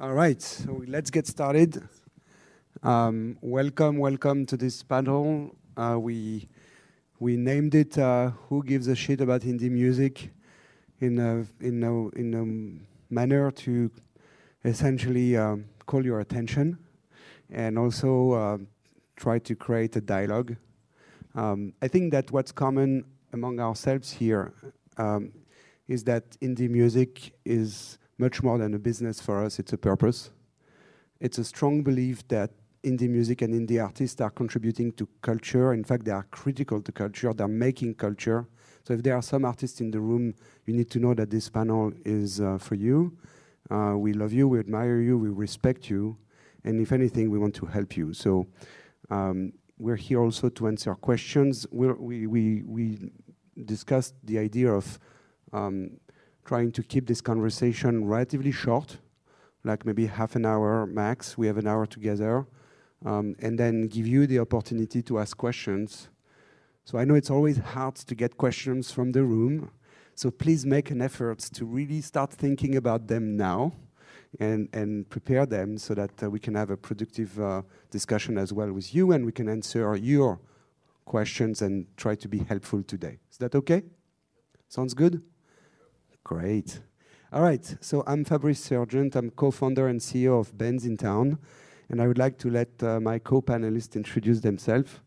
[0.00, 1.82] All right, so let's get started.
[2.84, 5.56] Um, welcome, welcome to this panel.
[5.76, 6.48] Uh, we
[7.18, 10.30] we named it uh, "Who Gives a Shit About Indie Music,"
[11.00, 13.90] in a in a in a manner to
[14.64, 16.78] essentially um, call your attention,
[17.50, 18.58] and also uh,
[19.16, 20.54] try to create a dialogue.
[21.34, 24.52] Um, I think that what's common among ourselves here
[24.96, 25.32] um,
[25.88, 30.30] is that indie music is much more than a business for us, it's a purpose.
[31.20, 32.50] It's a strong belief that
[32.84, 35.72] indie music and indie artists are contributing to culture.
[35.72, 38.46] In fact, they are critical to culture, they're making culture.
[38.86, 40.34] So if there are some artists in the room,
[40.66, 43.16] you need to know that this panel is uh, for you.
[43.70, 46.16] Uh, we love you, we admire you, we respect you,
[46.64, 48.14] and if anything, we want to help you.
[48.14, 48.46] So
[49.10, 51.66] um, we're here also to answer questions.
[51.70, 53.12] We're, we we we
[53.64, 54.98] discussed the idea of
[55.52, 55.98] um,
[56.48, 58.96] trying to keep this conversation relatively short,
[59.64, 61.36] like maybe half an hour max.
[61.36, 62.46] We have an hour together,
[63.04, 66.08] um, and then give you the opportunity to ask questions.
[66.86, 69.70] So I know it's always hard to get questions from the room,
[70.14, 73.72] so please make an effort to really start thinking about them now
[74.40, 78.54] and, and prepare them so that uh, we can have a productive uh, discussion as
[78.54, 80.40] well with you and we can answer your
[81.04, 83.18] questions and try to be helpful today.
[83.30, 83.82] Is that okay?
[84.70, 85.22] Sounds good?
[86.28, 86.80] Great.
[87.32, 89.16] All right, so I'm Fabrice Sergent.
[89.16, 91.38] I'm co-founder and CEO of Bandsintown,
[91.88, 95.00] and I would like to let uh, my co-panelists introduce themselves.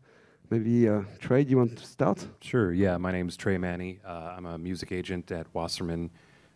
[0.50, 2.26] Maybe uh, Trey, do you want to start?
[2.40, 2.72] Sure.
[2.72, 4.00] Yeah, my name is Trey Many.
[4.04, 6.10] Uh, I'm a music agent at Wasserman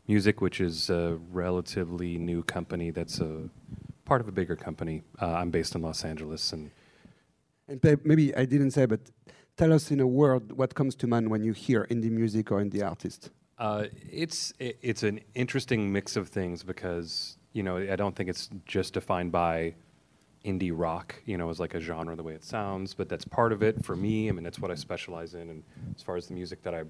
[0.08, 3.48] Music, which is a relatively new company that's a
[4.04, 5.02] part of a bigger company.
[5.22, 6.72] Uh, I'm based in Los Angeles, and
[7.68, 9.12] and maybe I didn't say, but
[9.56, 12.60] tell us in a word what comes to mind when you hear indie music or
[12.60, 13.30] indie artist.
[13.58, 18.28] Uh, it's it, it's an interesting mix of things because you know I don't think
[18.28, 19.74] it's just defined by
[20.46, 23.52] indie rock, you know, as like a genre the way it sounds, but that's part
[23.52, 24.28] of it for me.
[24.28, 25.50] I mean, that's what I specialize in.
[25.50, 25.62] And
[25.96, 26.82] as far as the music that I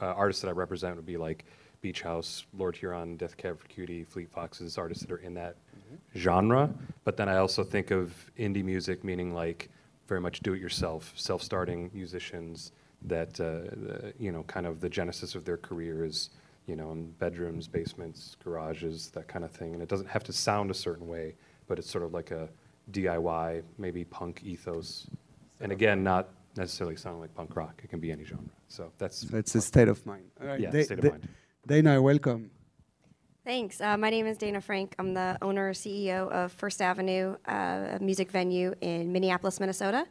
[0.00, 1.44] uh, artists that I represent would be like
[1.82, 5.56] Beach House, Lord Huron, Death Cab for Cutie, Fleet Foxes, artists that are in that
[5.76, 6.18] mm-hmm.
[6.18, 6.72] genre.
[7.04, 9.68] But then I also think of indie music meaning like
[10.08, 12.72] very much do-it-yourself, self-starting musicians
[13.04, 16.30] that uh, you know kind of the genesis of their career is
[16.66, 19.74] you know in bedrooms, basements, garages, that kind of thing.
[19.74, 21.34] And it doesn't have to sound a certain way,
[21.68, 22.48] but it's sort of like a
[22.90, 25.06] DIY, maybe punk ethos.
[25.60, 27.80] And again, not necessarily sounding like punk rock.
[27.82, 28.44] It can be any genre.
[28.68, 30.24] So that's that's a state of mind.
[30.40, 30.60] All right.
[30.60, 31.28] Yeah, da- state of da- mind.
[31.68, 32.50] Dayna, welcome.
[33.44, 33.80] Thanks.
[33.80, 34.94] Uh, my name is Dayna Frank.
[34.98, 40.06] I'm the owner CEO of First Avenue, uh, a music venue in Minneapolis, Minnesota.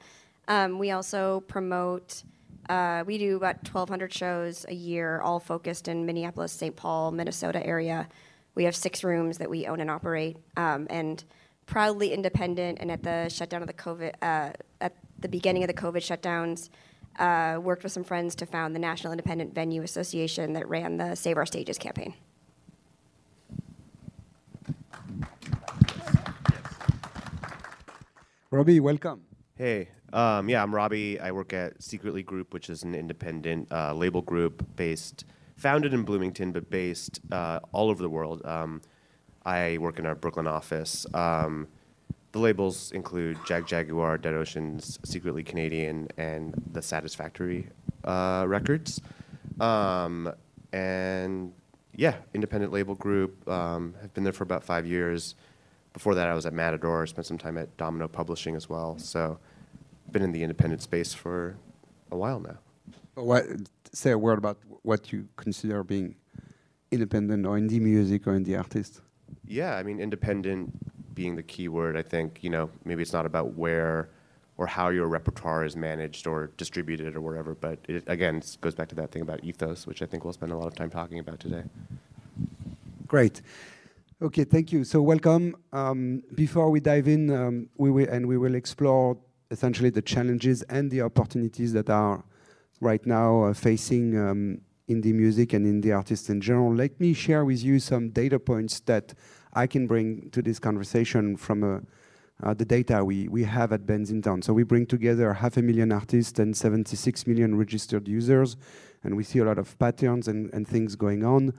[0.48, 2.24] Um, we also promote
[2.70, 6.76] uh, we do about 1,200 shows a year, all focused in Minneapolis, St.
[6.76, 8.08] Paul, Minnesota area.
[8.56, 11.24] We have six rooms that we own and operate, um, and
[11.66, 12.80] proudly independent.
[12.80, 16.70] And at the shutdown of the COVID, uh, at the beginning of the COVID shutdowns,
[17.20, 21.16] uh, worked with some friends to found the National Independent Venue Association that ran the
[21.16, 22.14] Save Our Stages campaign.
[28.52, 29.33] Robby, welcome.
[29.56, 31.20] Hey, um, yeah, I'm Robby.
[31.20, 35.26] I work at Secretly Group, which is an independent uh, label group based,
[35.58, 38.44] founded in Bloomington, but based uh, all over the world.
[38.46, 38.82] Um,
[39.46, 41.06] I work in our Brooklyn office.
[41.14, 41.68] Um,
[42.32, 47.70] the labels include Jagjaguwar, Dead Oceans, Secretly Canadian, and the Saddest Factory
[48.06, 49.02] uh, Records.
[49.60, 50.34] Um,
[50.72, 51.54] and
[51.96, 53.48] yeah, independent label group.
[53.48, 55.36] Um, have been there for about five years.
[55.94, 57.06] Before that, I was at Matador.
[57.06, 58.98] Spent some time at Domino Publishing as well.
[58.98, 59.40] So
[60.12, 61.56] been in the independent space for
[62.12, 62.58] a while now.
[63.16, 63.46] What,
[63.92, 66.16] say a word about what you consider being
[66.92, 69.02] independent or indie music or indie artist.
[69.46, 70.72] Yeah, I mean, independent
[71.16, 71.98] being the key word.
[71.98, 74.10] I think you know maybe it's not about where
[74.58, 78.76] or how your repertoire is managed or distributed or wherever, but it, again, it goes
[78.76, 80.92] back to that thing about ethos, which I think we'll spend a lot of time
[80.92, 81.64] talking about today.
[83.08, 83.42] Great.
[84.24, 84.86] Okay, thank you.
[84.86, 85.54] So welcome.
[85.74, 89.18] Um, before we dive in, um, we will and we will explore
[89.52, 92.24] essentially the challenges and the opportunities that are
[92.80, 96.74] right now uh, facing um, indie music and indie artists in general.
[96.74, 99.14] Let me share with you some data points that
[99.52, 101.80] I can bring to this conversation from uh,
[102.42, 104.42] uh, the data we, we have at Bandsintown.
[104.42, 108.56] So we bring together half a million artists and 76 million registered users,
[109.04, 111.54] and we see a lot of patterns and, and things going on.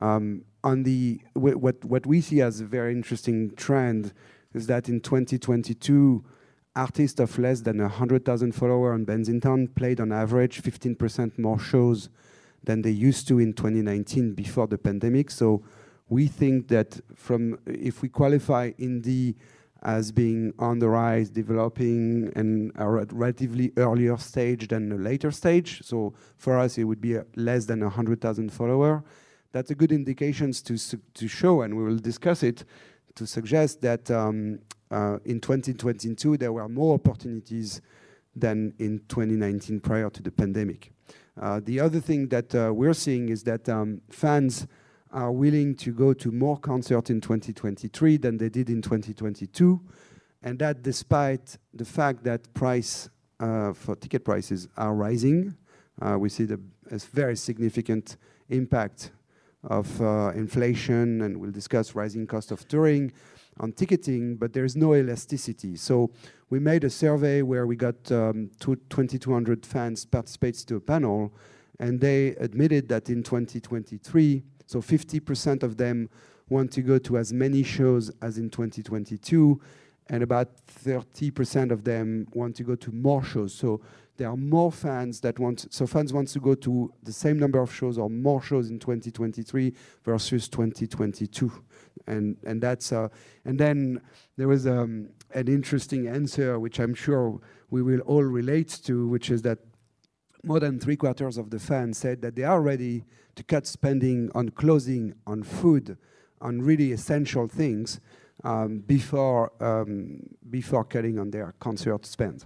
[0.00, 4.12] Um, on the what what we see as a very interesting trend
[4.54, 6.24] is that in 2022
[6.76, 12.08] artists of less than 100,000 followers on Bandsintown played on average 15% more shows
[12.64, 15.30] than they used to in 2019 before the pandemic.
[15.30, 15.62] So
[16.08, 19.36] we think that from if we qualify indie
[19.82, 25.30] as being on the rise, developing, and are at relatively earlier stage than a later
[25.30, 25.82] stage.
[25.82, 29.04] So for us, it would be less than 100,000 follower.
[29.54, 30.76] That's a good indication to,
[31.14, 32.64] to show, and we will discuss it,
[33.14, 34.58] to suggest that um,
[34.90, 37.80] uh, in 2022, there were more opportunities
[38.34, 40.90] than in 2019 prior to the pandemic.
[41.40, 44.66] Uh, the other thing that uh, we're seeing is that um, fans
[45.12, 49.80] are willing to go to more concerts in 2023 than they did in 2022,
[50.42, 53.08] and that despite the fact that price
[53.38, 55.56] uh, for ticket prices are rising.
[56.02, 56.60] Uh, we see the,
[56.90, 58.16] a very significant
[58.48, 59.12] impact
[59.66, 63.12] of uh, inflation, and we'll discuss rising cost of touring
[63.60, 65.76] on ticketing, but there's no elasticity.
[65.76, 66.10] So
[66.50, 71.32] we made a survey where we got um, 2,200 fans participate to a panel,
[71.78, 76.08] and they admitted that in 2023, so 50% of them
[76.48, 79.60] want to go to as many shows as in 2022,
[80.08, 83.54] and about 30% of them want to go to more shows.
[83.54, 83.80] So
[84.16, 87.60] there are more fans that want, so fans want to go to the same number
[87.60, 89.72] of shows or more shows in 2023
[90.04, 91.50] versus 2022.
[92.06, 93.08] And, and that's, uh,
[93.44, 94.00] and then
[94.36, 97.40] there was um, an interesting answer, which I'm sure
[97.70, 99.58] we will all relate to, which is that
[100.44, 103.04] more than three quarters of the fans said that they are ready
[103.34, 105.96] to cut spending on clothing, on food,
[106.40, 108.00] on really essential things
[108.42, 110.20] um, before, um,
[110.50, 112.44] before cutting on their concert spend.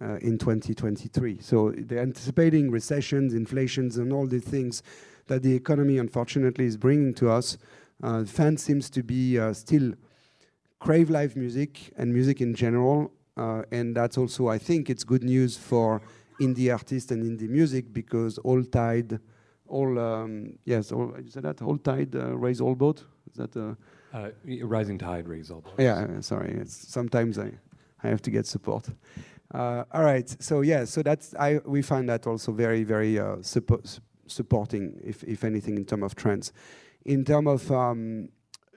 [0.00, 1.38] Uh, in 2023.
[1.40, 4.80] So they're anticipating recessions, inflations, and all the things
[5.26, 7.58] that the economy, unfortunately, is bringing to us.
[8.00, 9.94] Uh, fans seems to be uh, still
[10.78, 15.24] crave live music and music in general, uh, and that's also, I think, it's good
[15.24, 16.00] news for
[16.40, 19.18] indie artists and indie music because all tide
[19.66, 23.04] all um, yes, all, said that all tide uh, raise all boat.
[23.30, 23.56] Is that
[24.12, 25.74] uh, uh, rising tide raises all boats?
[25.78, 26.52] Yeah, sorry.
[26.60, 27.52] It's, sometimes I,
[28.02, 28.88] I have to get support.
[29.54, 30.34] Uh, all right.
[30.42, 30.84] So yeah.
[30.84, 35.76] So that's I we find that also very very uh, suppo- supporting, if if anything,
[35.76, 36.52] in terms of trends.
[37.04, 38.28] In terms of um,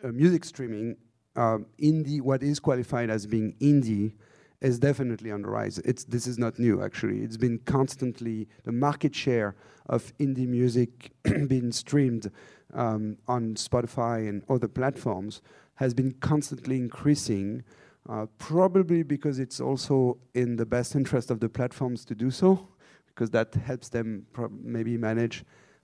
[0.03, 0.95] uh, music streaming,
[1.35, 4.13] um, indie, what is qualified as being indie
[4.61, 5.79] is definitely on the rise.
[5.79, 7.21] It's, this is not new, actually.
[7.21, 9.55] It's been constantly, the market share
[9.87, 11.11] of indie music
[11.47, 12.31] being streamed
[12.73, 15.41] um, on Spotify and other platforms
[15.75, 17.63] has been constantly increasing,
[18.09, 22.67] uh, probably because it's also in the best interest of the platforms to do so,
[23.07, 24.25] because that helps them
[24.63, 25.43] maybe manage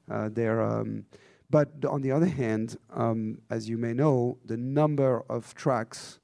[0.09, 0.61] uh, their.
[0.61, 1.05] Um,
[1.49, 6.19] but on the other hand, um, as you may know, the number of tracks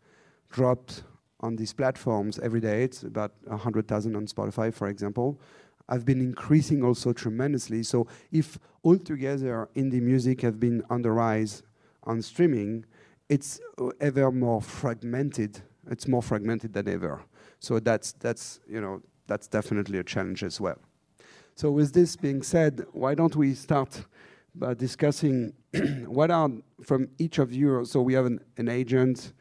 [0.49, 1.03] dropped
[1.39, 2.83] on these platforms every day.
[2.83, 5.39] It's about 100,000 on Spotify, for example.
[5.89, 7.83] I've been increasing also tremendously.
[7.83, 11.63] So if altogether indie music have been on the rise
[12.03, 12.85] on streaming,
[13.29, 13.59] it's
[13.99, 15.61] ever more fragmented.
[15.89, 17.23] It's more fragmented than ever.
[17.59, 20.79] So that's that's you know that's definitely a challenge as well.
[21.55, 24.05] So with this being said, why don't we start
[24.55, 25.53] by discussing
[26.07, 26.49] what are
[26.83, 27.85] from each of you?
[27.85, 29.33] So we have an, an agent,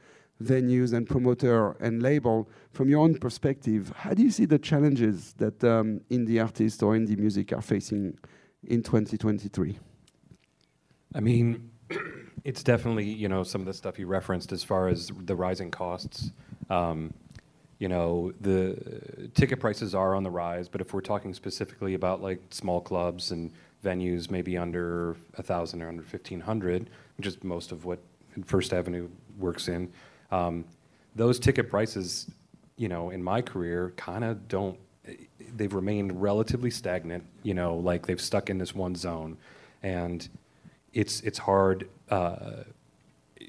[0.43, 5.35] venues and promoter and label, from your own perspective, how do you see the challenges
[5.35, 8.19] that um, indie artists or indie music are facing
[8.67, 9.79] in 2023?
[11.15, 11.71] I mean,
[12.45, 15.71] it's definitely you know some of the stuff you referenced as far as the rising
[15.71, 16.33] costs.
[16.71, 17.13] Um,
[17.79, 22.23] you know the ticket prices are on the rise, but if we're talking specifically about
[22.23, 23.51] like small clubs and
[23.85, 27.99] venues, maybe under a thousand or under fifteen hundred, which is most of what
[28.45, 29.93] First Avenue works in,
[30.31, 30.65] um,
[31.17, 32.31] those ticket prices,
[32.77, 34.79] you know, in my career, kind of don't.
[35.57, 37.25] They've remained relatively stagnant.
[37.43, 39.37] You know, like they've stuck in this one zone,
[39.83, 40.29] and
[40.93, 41.89] it's it's hard.
[42.09, 42.65] Uh,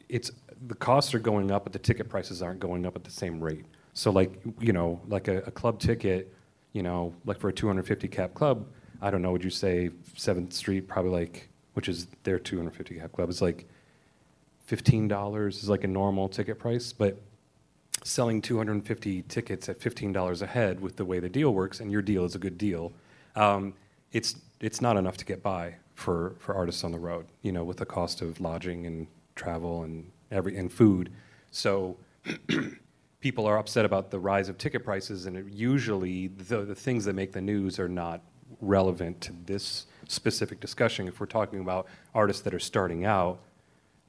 [0.10, 0.31] it's
[0.67, 3.39] the costs are going up, but the ticket prices aren't going up at the same
[3.39, 3.65] rate.
[3.93, 6.33] So, like you know, like a, a club ticket,
[6.74, 8.65] you know, like for a 250 cap club,
[9.01, 9.31] I don't know.
[9.31, 13.67] Would you say Seventh Street probably like, which is their 250 cap club, is like
[14.69, 17.19] $15 is like a normal ticket price, but
[18.03, 22.01] selling 250 tickets at $15 a head with the way the deal works, and your
[22.01, 22.93] deal is a good deal,
[23.36, 23.74] um,
[24.12, 27.63] it's, it's not enough to get by for, for artists on the road, you know,
[27.63, 31.12] with the cost of lodging and travel and, every, and food.
[31.51, 31.98] So
[33.19, 37.13] people are upset about the rise of ticket prices, and usually the, the things that
[37.13, 38.22] make the news are not
[38.62, 41.07] relevant to this specific discussion.
[41.07, 43.39] If we're talking about artists that are starting out,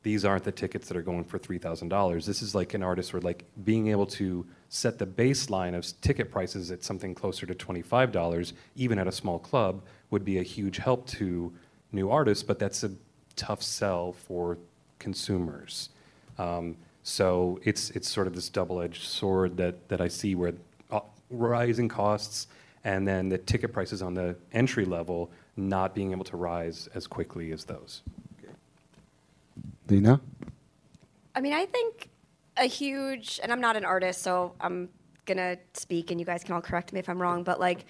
[0.05, 2.27] these aren't the tickets that are going for $3,000.
[2.27, 6.31] This is like an artist where like being able to set the baseline of ticket
[6.31, 10.77] prices at something closer to $25, even at a small club, would be a huge
[10.77, 11.53] help to
[11.91, 12.93] new artists, but that's a
[13.35, 14.59] tough sell for
[14.99, 15.89] consumers.
[16.39, 20.55] Um, so it's it's sort of this double-edged sword that that I see where
[20.91, 22.47] uh, rising costs
[22.83, 27.07] and then the ticket prices on the entry level not being able to rise as
[27.07, 28.03] quickly as those.
[29.87, 30.21] Dina?
[31.35, 32.11] I mean, I think
[32.57, 34.89] a huge, and I'm not an artist, so I'm
[35.27, 37.87] gonna speak, and you guys can all correct me if I'm wrong, but like,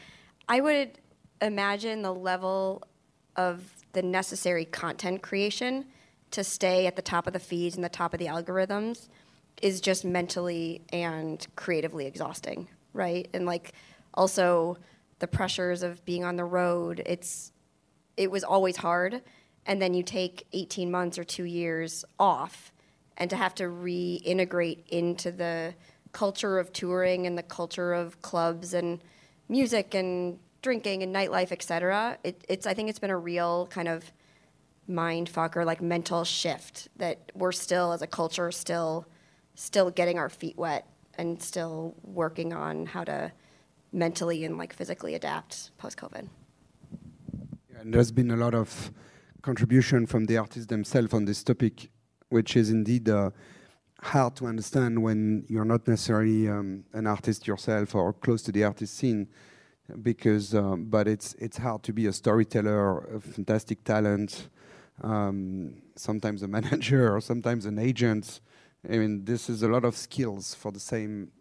[0.48, 0.98] I would
[1.42, 2.82] imagine the level
[3.36, 5.86] of the necessary content creation
[6.30, 9.08] to stay at the top of the feeds and the top of the algorithms
[9.62, 13.28] is just mentally and creatively exhausting, right?
[13.34, 13.72] And like,
[14.14, 14.78] also
[15.18, 17.02] the pressures of being on the road.
[17.06, 17.52] It's
[18.16, 19.22] it was always hard,
[19.66, 22.73] and then you take 18 months or two years off,
[23.16, 25.75] and to have to reintegrate into the
[26.12, 29.02] culture of touring and the culture of clubs and
[29.49, 32.18] music and drinking and nightlife, et cetera.
[32.25, 34.11] It, it's I think it's been a real kind of
[34.87, 39.06] mind fuck or like mental shift that we're still as a culture still
[39.54, 43.33] still getting our feet wet and still working on how to
[43.92, 46.28] mentally and like physically adapt post COVID.
[47.78, 48.90] And there's been a lot of
[49.44, 51.90] contribution from the artists themselves on this topic,
[52.30, 53.30] which is indeed uh,
[54.00, 58.64] hard to understand when you're not necessarily um, an artist yourself or close to the
[58.64, 59.28] artist scene.
[60.00, 64.48] Because, um, but it's it's hard to be a storyteller, a fantastic talent,
[65.02, 68.40] um, sometimes a manager or sometimes an agent.
[68.90, 71.32] I mean, this is a lot of skills for the same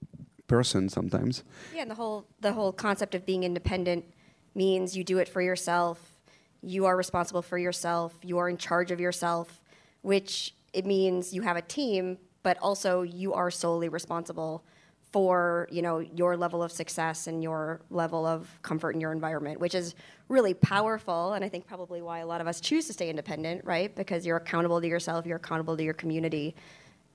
[0.48, 1.46] person sometimes.
[1.74, 4.04] Yeah, and the whole the whole concept of being independent
[4.56, 6.13] means you do it for yourself.
[6.66, 8.14] You are responsible for yourself.
[8.24, 9.62] You are in charge of yourself,
[10.02, 14.64] which it means you have a team, but also you are solely responsible
[15.12, 19.60] for you know your level of success and your level of comfort in your environment,
[19.60, 19.94] which is
[20.28, 21.34] really powerful.
[21.34, 23.96] And I think probably why a lot of us choose to stay independent, right?
[23.96, 26.56] Because you're accountable to yourself, you're accountable to your community,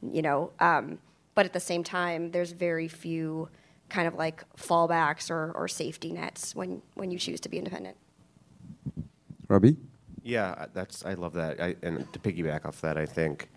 [0.01, 0.53] you know.
[0.61, 0.99] Um,
[1.35, 3.49] but at the same time, there's very few
[3.89, 7.97] kind of like fallbacks or, or safety nets when, when you choose to be independent.
[9.49, 9.77] Robby?
[10.23, 11.61] Yeah, uh, that's I love that.
[11.61, 13.49] I, and to piggyback off that, I think,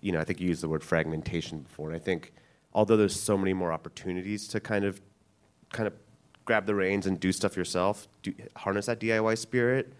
[0.00, 1.88] you know, I think you used the word fragmentation before.
[1.88, 2.32] And I think
[2.72, 5.00] although there's so many more opportunities to kind of,
[5.72, 5.94] kind of
[6.44, 9.92] grab the reins and do stuff yourself, do, harness that DIY spirit.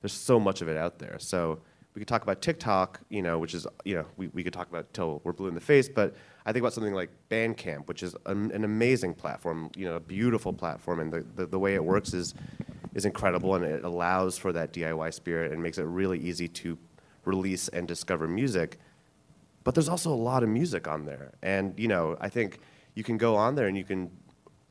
[0.00, 1.18] There's so much of it out there.
[1.18, 1.60] So
[1.94, 4.68] we could talk about TikTok, you know, which is, you know, we, we could talk
[4.68, 6.14] about till we're blue in the face, but
[6.46, 10.00] I think about something like Bandcamp, which is an, an amazing platform, you know, a
[10.00, 12.34] beautiful platform, and the, the, the, way it works is,
[12.94, 16.78] is incredible, and it allows for that DIY spirit and makes it really easy to
[17.24, 18.78] release and discover music.
[19.64, 22.60] But there's also a lot of music on there, and, you know, I think
[22.94, 24.10] you can go on there and you can,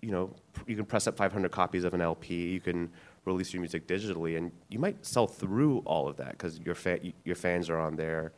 [0.02, 2.90] you know, you can press up 500 copies of an LP, you can
[3.26, 7.00] release your music digitally, and you might sell through all of that because your fa-
[7.24, 8.34] your fans are on there.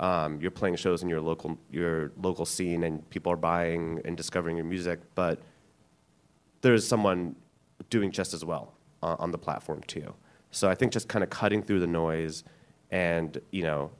[0.00, 4.16] Um, you're playing shows in your local your local scene, and people are buying and
[4.16, 5.00] discovering your music.
[5.14, 5.40] But
[6.62, 7.36] there's someone
[7.90, 10.14] doing just as well uh, on the platform too.
[10.50, 12.44] So I think just kind of cutting through the noise,
[12.90, 13.90] and you know,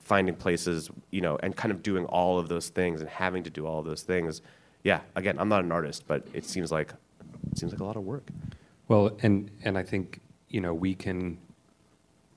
[0.00, 3.50] finding places, you know, and kind of doing all of those things and having to
[3.50, 4.42] do all of those things.
[4.84, 6.92] Yeah, again, I'm not an artist, but it seems like
[7.50, 8.28] it seems like a lot of work.
[8.88, 11.38] Well, and and I think you know we can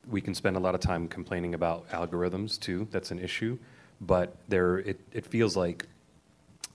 [0.07, 2.87] we can spend a lot of time complaining about algorithms too.
[2.91, 3.57] That's an issue,
[3.99, 5.87] but there it, it feels like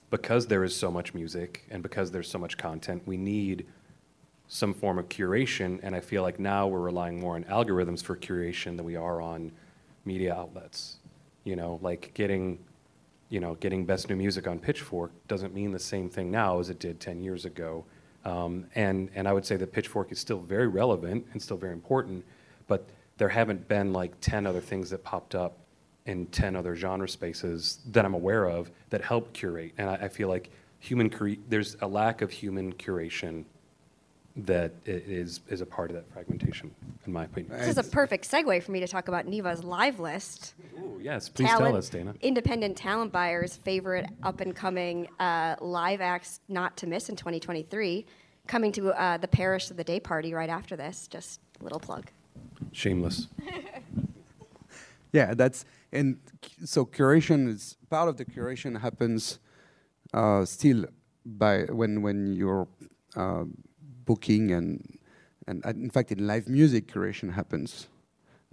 [0.09, 3.65] because there is so much music and because there's so much content, we need
[4.53, 5.79] some form of curation.
[5.81, 9.21] And I feel like now we're relying more on algorithms for curation than we are
[9.21, 9.51] on
[10.03, 10.97] media outlets.
[11.43, 12.59] You know, like getting
[13.29, 16.69] you know getting best new music on Pitchfork doesn't mean the same thing now as
[16.69, 17.85] it did 10 years ago
[18.25, 21.73] um, and, and I would say that Pitchfork is still very relevant and still very
[21.73, 22.23] important,
[22.67, 25.57] but there haven't been like 10 other things that popped up
[26.05, 29.73] in 10 other genre spaces that I'm aware of that help curate.
[29.77, 33.45] And I, I feel like human cre- there's a lack of human curation
[34.35, 36.73] that is is a part of that fragmentation,
[37.05, 37.57] in my opinion.
[37.57, 40.53] This is a perfect segue for me to talk about NIVA's live list.
[40.77, 42.19] Ooh, yes, please talent, tell us, Dayna.
[42.21, 48.05] Independent talent buyers' favorite up and coming uh, live acts not to miss in 2023,
[48.47, 51.07] coming to uh, the Parish of the Day Party right after this.
[51.07, 52.09] Just a little plug.
[52.71, 53.27] Shameless.
[55.11, 56.19] yeah, that's and
[56.63, 59.39] so curation is part of the curation happens
[60.13, 60.85] uh, still
[61.25, 62.67] by when when you're
[63.15, 63.43] uh,
[64.11, 64.71] booking and
[65.47, 67.87] and in fact in live music curation happens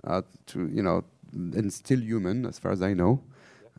[0.04, 3.22] uh, to you know and still human as far as I know.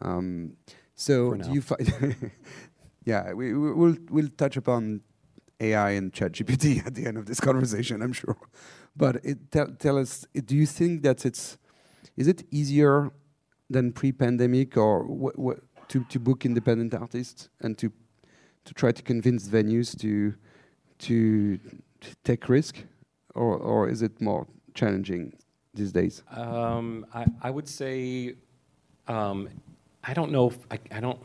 [0.01, 0.53] Um,
[0.95, 2.31] so do you find?
[3.05, 5.01] yeah, we, we will we'll touch upon
[5.59, 8.37] AI and ChatGPT at the end of this conversation, I'm sure.
[8.95, 11.57] But it, tell, tell us, do you think that it's
[12.17, 13.11] is it easier
[13.69, 15.59] than pre-pandemic, or what, what,
[15.89, 17.91] to to book independent artists and to
[18.65, 20.35] to try to convince venues to
[20.99, 21.59] to,
[22.23, 22.77] take risk,
[23.35, 25.33] or or is it more challenging
[25.73, 26.23] these days?
[26.31, 28.35] Um, I, I would say,
[29.07, 29.49] um,
[30.03, 30.47] I don't know.
[30.47, 31.19] If, I, I don't.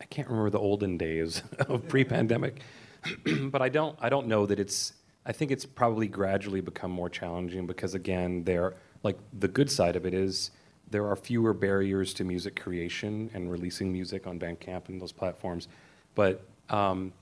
[0.00, 2.62] I can't remember the olden days of pre-pandemic,
[3.42, 3.96] but I don't.
[4.00, 4.94] I don't know that it's.
[5.26, 9.96] I think it's probably gradually become more challenging because again, there like the good side
[9.96, 10.50] of it is
[10.90, 15.68] there are fewer barriers to music creation and releasing music on Bandcamp and those platforms,
[16.14, 17.12] but um,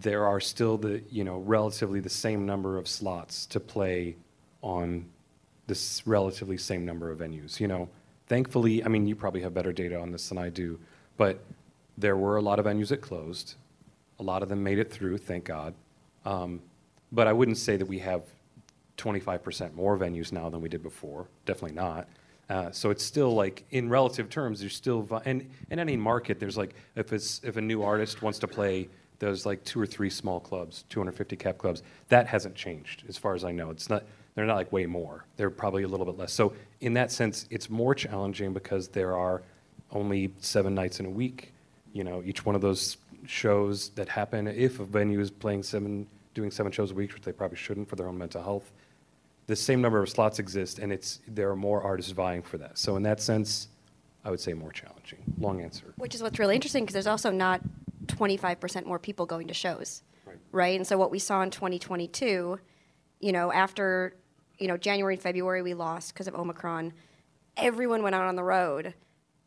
[0.00, 4.16] there are still the you know relatively the same number of slots to play
[4.62, 5.06] on
[5.66, 7.60] this relatively same number of venues.
[7.60, 7.88] You know,
[8.26, 10.78] thankfully, I mean, you probably have better data on this than I do,
[11.16, 11.42] but
[11.96, 13.54] there were a lot of venues that closed.
[14.18, 15.74] A lot of them made it through, thank God.
[16.24, 16.60] Um,
[17.12, 18.22] but I wouldn't say that we have
[18.96, 21.26] 25% more venues now than we did before.
[21.46, 22.08] Definitely not.
[22.48, 26.58] Uh, so it's still like in relative terms, there's still and in any market, there's
[26.58, 30.10] like if it's if a new artist wants to play, there's like two or three
[30.10, 31.82] small clubs, 250 cap clubs.
[32.08, 33.70] That hasn't changed as far as I know.
[33.70, 34.04] It's not
[34.34, 35.24] they're not like way more.
[35.36, 36.32] They're probably a little bit less.
[36.32, 39.42] So in that sense, it's more challenging because there are
[39.92, 41.52] only seven nights in a week.
[41.92, 46.06] You know, each one of those shows that happen, if a venue is playing seven,
[46.34, 48.72] doing seven shows a week, which they probably shouldn't for their own mental health,
[49.46, 52.76] the same number of slots exist, and it's there are more artists vying for that.
[52.78, 53.68] So in that sense,
[54.24, 55.18] I would say more challenging.
[55.38, 55.92] Long answer.
[55.96, 57.60] Which is what's really interesting because there's also not
[58.06, 60.36] 25% more people going to shows, Right.
[60.52, 60.76] right?
[60.76, 62.58] And so what we saw in 2022,
[63.20, 64.14] you know, after
[64.58, 66.92] you know January and February we lost because of Omicron,
[67.56, 68.94] everyone went out on the road,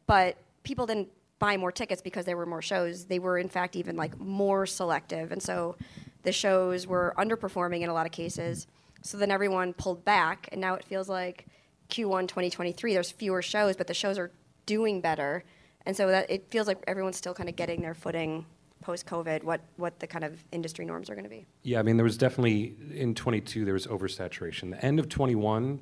[0.06, 1.10] but people didn't
[1.40, 3.06] buy more tickets because there were more shows.
[3.06, 5.76] They were in fact even like more selective, and so
[6.24, 8.68] the shows were underperforming in a lot of cases.
[9.04, 11.46] So then everyone pulled back, and now it feels like
[11.90, 12.94] Q1 2023.
[12.94, 14.32] There's fewer shows, but the shows are
[14.66, 15.44] doing better,
[15.88, 18.46] and so that it feels like everyone's still kind of getting their footing
[18.82, 19.44] post COVID.
[19.44, 21.46] What what the kind of industry norms are going to be.
[21.64, 24.70] Yeah, I mean, there was definitely in 22 there was oversaturation.
[24.70, 25.80] The end of 21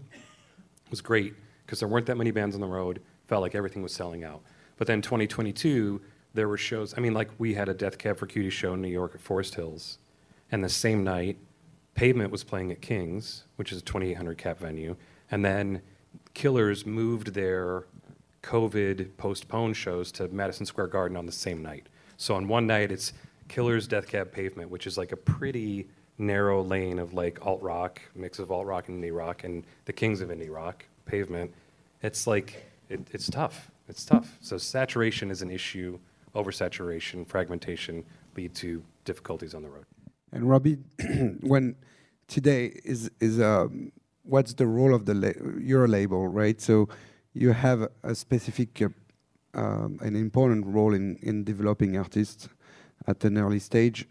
[0.91, 1.33] was great
[1.65, 3.01] because there weren't that many bands on the road.
[3.27, 4.43] Felt like everything was selling out.
[4.77, 5.99] But then 2022,
[6.35, 6.93] there were shows.
[6.95, 9.21] I mean, like we had a Death Cab for Cutie show in New York at
[9.21, 9.97] Forest Hills,
[10.51, 11.39] and the same night,
[11.95, 14.97] Pavement was playing at King's, which is a 2,800 cap venue,
[15.31, 15.81] and then
[16.35, 17.85] Killers moved their
[18.45, 21.87] COVID postponed shows to Madison Square Garden on the same night.
[22.17, 23.13] So on one night, it's
[23.47, 28.01] Killers, Death Cab, Pavement, which is like a pretty narrow lane of like alt rock,
[28.15, 31.51] mix of alt rock and indie rock, and the kings of indie rock, Pavement.
[32.03, 33.71] It's like it, it's tough.
[33.89, 34.37] It's tough.
[34.41, 35.99] So saturation is an issue.
[36.35, 38.03] Oversaturation, fragmentation
[38.35, 39.85] lead to difficulties on the road.
[40.31, 40.77] And Robby,
[41.41, 41.75] when
[42.27, 43.91] today is is um,
[44.23, 46.59] what's the role of the la- your label, right?
[46.61, 46.89] So
[47.35, 48.87] you have a specific, uh,
[49.53, 52.49] um, an important role in in developing artists
[53.07, 54.07] at an early stage,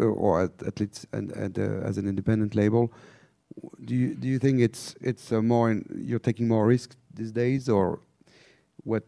[0.00, 2.92] uh, or at, at least and, uh, as an independent label.
[3.84, 7.32] Do you do you think it's it's uh, more in, you're taking more risk these
[7.32, 8.00] days, or
[8.84, 9.04] what?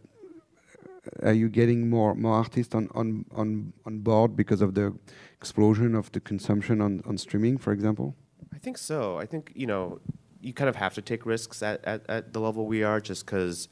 [1.22, 4.94] Are you getting more more artists on on on on board because of the
[5.36, 8.14] explosion of the consumption on, on streaming, for example?
[8.54, 9.18] I think so.
[9.18, 10.00] I think you know
[10.40, 13.26] you kind of have to take risks at, at, at the level we are, just
[13.26, 13.68] because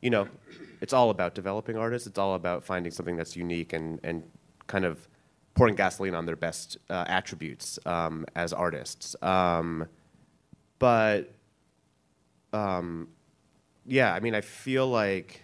[0.00, 0.28] you know
[0.80, 2.06] it's all about developing artists.
[2.06, 4.22] It's all about finding something that's unique and and
[4.66, 5.08] kind of
[5.54, 9.16] pouring gasoline on their best uh, attributes um, as artists.
[9.22, 9.88] Um,
[10.78, 11.32] but
[12.52, 13.08] um,
[13.86, 15.42] yeah, I mean, I feel like.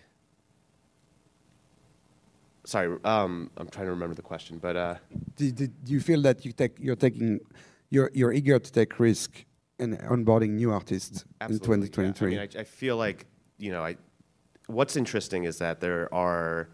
[2.67, 4.77] Sorry, um, I'm trying to remember the question, but.
[4.77, 4.95] Uh,
[5.37, 7.41] Do, do, you feel that you take you're taking
[7.91, 9.45] you're you're eager to take risk
[9.79, 11.87] in onboarding new artists Absolutely, in yeah.
[11.87, 12.27] 2023?
[12.27, 13.27] I mean, I, I feel like
[13.59, 13.97] you know, I.
[14.67, 16.71] What's interesting is that there are,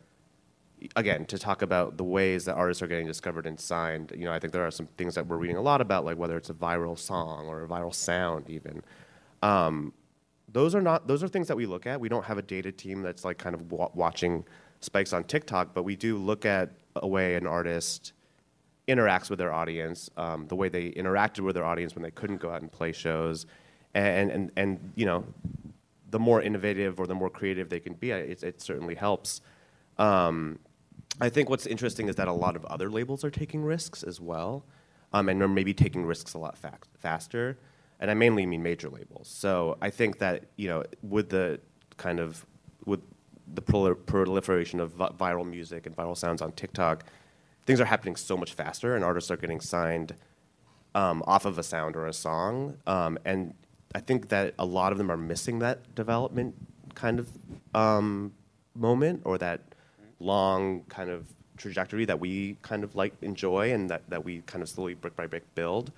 [0.95, 4.13] again, to talk about the ways that artists are getting discovered and signed.
[4.17, 6.17] You know, I think there are some things that we're reading a lot about, like
[6.17, 8.83] whether it's a viral song or a viral sound, even.
[9.43, 9.93] Um,
[10.53, 11.09] those are not.
[11.09, 12.01] Those are things that we look at.
[12.01, 14.45] We don't have a data team that's like kind of wa- watching
[14.81, 18.13] spikes on TikTok, but we do look at a way an artist
[18.90, 22.40] interacts with their audience, um, the way they interacted with their audience when they couldn't
[22.40, 23.46] go out and play shows,
[23.94, 25.24] and and and you know,
[26.11, 29.40] the more innovative or the more creative they can be, it, it certainly helps.
[29.98, 30.59] Um,
[31.20, 34.20] I think what's interesting is that a lot of other labels are taking risks as
[34.20, 34.64] well,
[35.12, 37.59] um, and are maybe taking risks a lot fa- faster.
[37.98, 39.29] And I mainly mean major labels.
[39.29, 41.61] So I think that you know, with the
[41.96, 42.46] kind of
[42.87, 43.00] with
[43.55, 47.05] the prol- proliferation of vi- viral music and viral sounds on TikTok,
[47.71, 50.13] things are happening so much faster, and artists are getting signed
[50.97, 52.77] um, off of a sound or a song.
[52.85, 53.55] Um, and
[53.95, 56.57] I think that a lot of them are missing that development
[56.97, 57.29] kind of
[57.73, 58.33] um,
[58.75, 59.61] moment or that
[60.19, 61.29] long kind of
[61.59, 65.15] trajectory that we kind of like enjoy and that, that we kind of slowly brick
[65.15, 65.93] by brick build.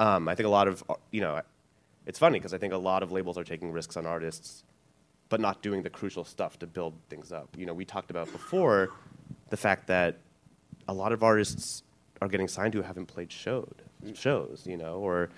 [0.00, 1.40] Um, I think a lot of, uh, you know,
[2.04, 4.64] it's funny because I think a lot of labels are taking risks on artists,
[5.28, 7.48] but not doing the crucial stuff to build things up.
[7.56, 8.90] You know, we talked about before
[9.50, 10.16] the fact that
[10.88, 11.82] a lot of artists
[12.20, 13.82] are getting signed who haven't played showed
[14.14, 15.30] shows, you know, or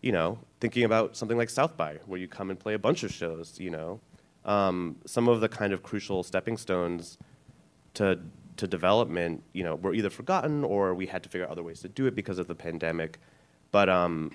[0.00, 3.04] you know, thinking about something like South by, where you come and play a bunch
[3.04, 4.00] of shows, you know.
[4.44, 7.18] Um, some of the kind of crucial stepping stones
[7.94, 8.18] to
[8.56, 11.80] to development, you know, were either forgotten or we had to figure out other ways
[11.80, 13.18] to do it because of the pandemic.
[13.70, 14.32] But um,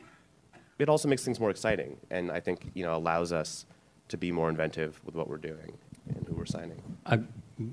[0.79, 3.65] it also makes things more exciting, and I think you know allows us
[4.07, 6.81] to be more inventive with what we're doing and who we're signing.
[7.05, 7.19] I,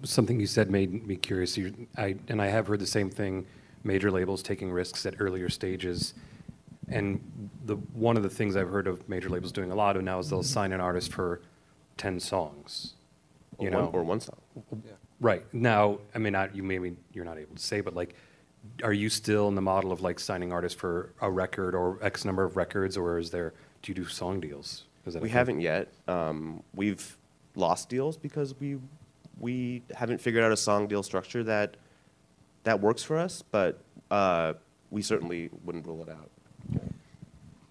[0.02, 1.56] something you said made me curious.
[1.56, 3.46] You, I, and I have heard the same thing.
[3.82, 6.14] Major labels taking risks at earlier stages,
[6.88, 7.20] and
[7.66, 10.18] the one of the things I've heard of major labels doing a lot of now
[10.18, 11.42] is they'll sign an artist for
[11.98, 12.94] ten songs.
[13.60, 14.38] You or know, one, or one song.
[14.84, 14.92] Yeah.
[15.20, 18.14] Right now, I mean, not, you maybe you're not able to say, but like,
[18.82, 22.24] are you still in the model of like signing artists for a record or X
[22.24, 23.52] number of records, or is there?
[23.82, 24.84] Do you do song deals?
[25.20, 25.92] We haven't yet.
[26.08, 27.18] Um, we've
[27.54, 28.78] lost deals because we
[29.38, 31.76] we haven't figured out a song deal structure that
[32.64, 33.42] that works for us.
[33.42, 34.54] But uh,
[34.90, 36.30] we certainly wouldn't rule it out.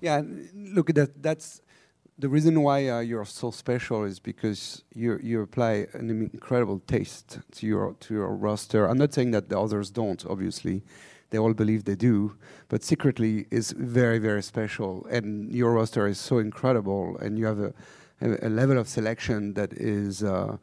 [0.02, 0.21] Yeah,
[0.56, 1.21] look that.
[1.21, 1.62] That's
[2.19, 7.39] the reason why uh, you're so special is because you you apply an incredible taste
[7.54, 8.88] to your to your roster.
[8.88, 10.23] I'm not saying that the others don't.
[10.26, 10.84] Obviously,
[11.30, 12.36] they all believe they do,
[12.67, 15.06] but secretly is very very special.
[15.10, 17.73] And your roster is so incredible, and you have a
[18.23, 20.58] a, level of selection that is uh,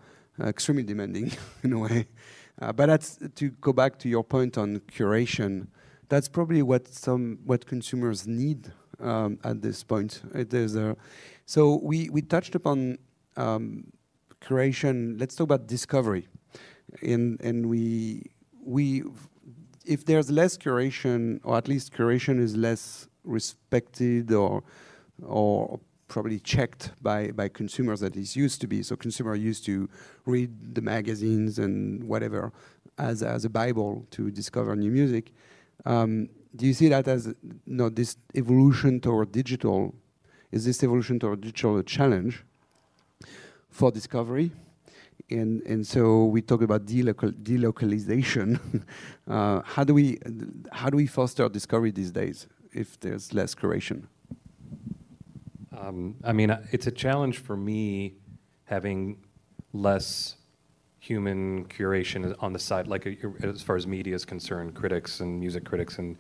[0.49, 2.09] extremely demanding in a way.
[2.61, 5.69] Uh, but that's to go back to your point on curation.
[6.09, 10.23] That's probably what some what consumers need um, at this point.
[10.35, 10.97] It is a,
[11.47, 12.99] so we we touched upon
[13.37, 13.93] um,
[14.41, 15.19] curation.
[15.19, 16.29] Let's talk about discovery,
[17.03, 18.31] and and we
[18.63, 19.05] we
[19.87, 24.63] if there's less curation, or at least curation is less respected or
[25.23, 28.83] or probably checked by, by consumers that it used to be.
[28.83, 29.89] So consumer used to
[30.27, 32.53] read the magazines and whatever
[32.99, 35.33] as, as a Bible to discover new music.
[35.87, 39.95] Um, do you see that as you know, this evolution toward digital?
[40.51, 42.45] Is this evolution toward digital a challenge
[43.71, 44.51] for discovery?
[45.31, 48.83] And, and so we talk about delocal, delocalization.
[49.29, 50.19] uh, how do we
[50.73, 54.09] how do we foster discovery these days if there's less curation?
[55.77, 58.15] Um, I mean, it's a challenge for me
[58.65, 59.19] having
[59.73, 60.37] less
[60.99, 65.41] human curation on the side, like uh, as far as media is concerned, critics and
[65.41, 65.99] music critics.
[65.99, 66.17] And,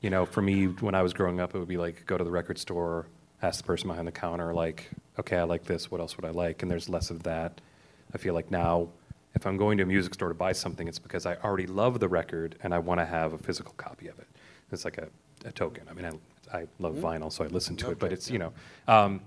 [0.00, 2.24] you know, for me, when I was growing up, it would be like go to
[2.24, 3.06] the record store,
[3.42, 6.30] ask the person behind the counter, like, okay, I like this, what else would I
[6.30, 6.62] like?
[6.62, 7.60] And there's less of that.
[8.14, 8.88] I feel like now,
[9.34, 12.00] if I'm going to a music store to buy something, it's because I already love
[12.00, 14.28] the record and I want to have a physical copy of it.
[14.70, 15.08] It's like a,
[15.44, 15.84] a token.
[15.90, 16.10] I mean, I,
[16.52, 18.52] I love vinyl, so I listen to it, but it's, you know,
[18.86, 19.20] um,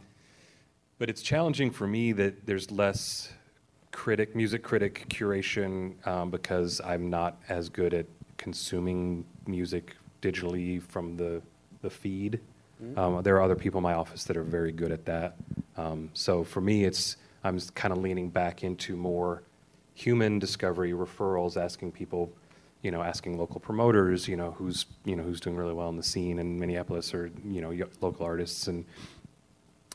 [0.99, 3.33] but it's challenging for me that there's less
[3.91, 8.05] critic, music critic curation um, because I'm not as good at
[8.37, 11.41] consuming music digitally from the
[11.81, 12.39] the feed.
[12.97, 15.35] Um, there are other people in my office that are very good at that.
[15.77, 19.43] Um, so for me, it's I'm kind of leaning back into more
[19.93, 22.31] human discovery, referrals, asking people,
[22.85, 25.97] you know, asking local promoters, you know, who's you know who's doing really well in
[25.97, 28.85] the scene in Minneapolis, or you know, local artists and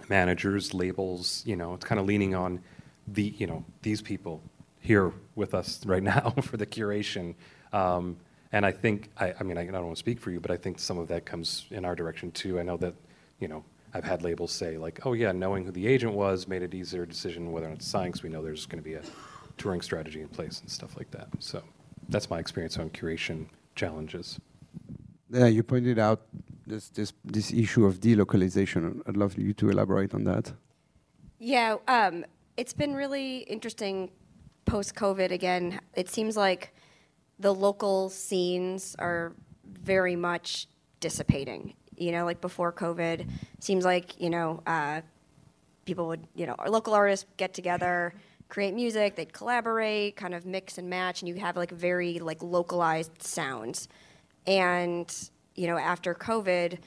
[0.08, 2.60] managers, labels, you know, it's kind of leaning on
[3.06, 4.42] the, you know, these people
[4.80, 7.34] here with us right now for the curation.
[7.72, 8.16] Um,
[8.52, 10.50] and I think, I, I mean, I, I don't want to speak for you, but
[10.50, 12.58] I think some of that comes in our direction too.
[12.58, 12.94] I know that,
[13.38, 16.62] you know, I've had labels say like, oh yeah, knowing who the agent was made
[16.62, 18.94] it easier decision whether or not to sign because we know there's going to be
[18.94, 19.02] a
[19.56, 21.28] touring strategy in place and stuff like that.
[21.38, 21.62] So
[22.10, 24.38] that's my experience on curation challenges.
[25.30, 26.20] Yeah, you pointed out
[26.66, 29.00] this this this issue of delocalization.
[29.06, 30.52] I'd love you to elaborate on that.
[31.38, 32.24] Yeah, um,
[32.56, 34.10] it's been really interesting
[34.66, 35.80] post COVID again.
[35.94, 36.74] It seems like
[37.38, 39.32] the local scenes are
[39.64, 40.68] very much
[41.00, 41.74] dissipating.
[41.96, 45.00] You know, like before COVID, seems like, you know, uh,
[45.84, 48.14] people would, you know, our local artists get together,
[48.50, 52.42] create music, they'd collaborate, kind of mix and match, and you have like very like
[52.42, 53.88] localized sounds.
[54.46, 56.78] And, you know, after COVID,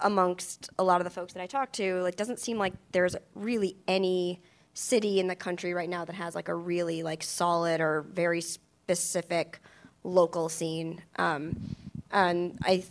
[0.00, 3.16] amongst a lot of the folks that I talk to, like doesn't seem like there's
[3.34, 4.40] really any
[4.74, 8.40] city in the country right now that has like a really like solid or very
[8.40, 9.60] specific
[10.04, 11.02] local scene.
[11.16, 11.74] Um,
[12.12, 12.86] and I th-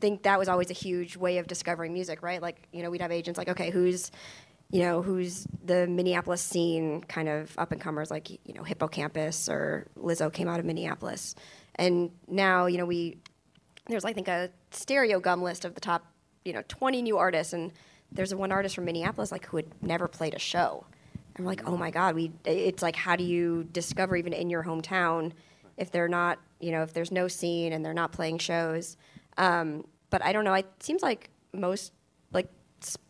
[0.00, 2.40] think that was always a huge way of discovering music, right?
[2.40, 4.10] Like, you know, we'd have agents like, okay, who's
[4.70, 8.86] you know, who's the Minneapolis scene kind of up and comers like, you know, Hippo
[8.86, 11.34] Campus or Lizzo came out of Minneapolis.
[11.76, 13.16] And now, you know, we,
[13.86, 16.06] there's I think a Stereogum list of the top,
[16.44, 17.54] you know, 20 new artists.
[17.54, 17.72] And
[18.12, 20.84] there's one artist from Minneapolis like who had never played a show.
[21.34, 24.50] And we're like, oh my God, we, it's like, how do you discover even in
[24.50, 25.32] your hometown
[25.78, 28.98] if they're not, you know, if there's no scene and they're not playing shows?
[29.38, 31.92] Um, but I don't know, it seems like most,
[32.32, 32.50] like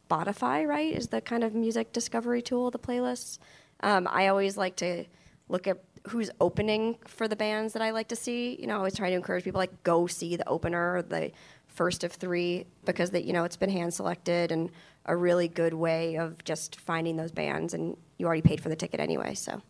[0.09, 3.39] Spotify, right, is the kind of music discovery tool, the playlists.
[3.81, 5.05] Um, I always like to
[5.49, 8.57] look at who's opening for the bands that I like to see.
[8.61, 11.33] You know, I always try to encourage people like go see the opener, the
[11.67, 14.71] first of three, because that you know it's been hand selected and
[15.07, 18.77] a really good way of just finding those bands, and you already paid for the
[18.77, 19.35] ticket anyway.
[19.35, 19.63] So,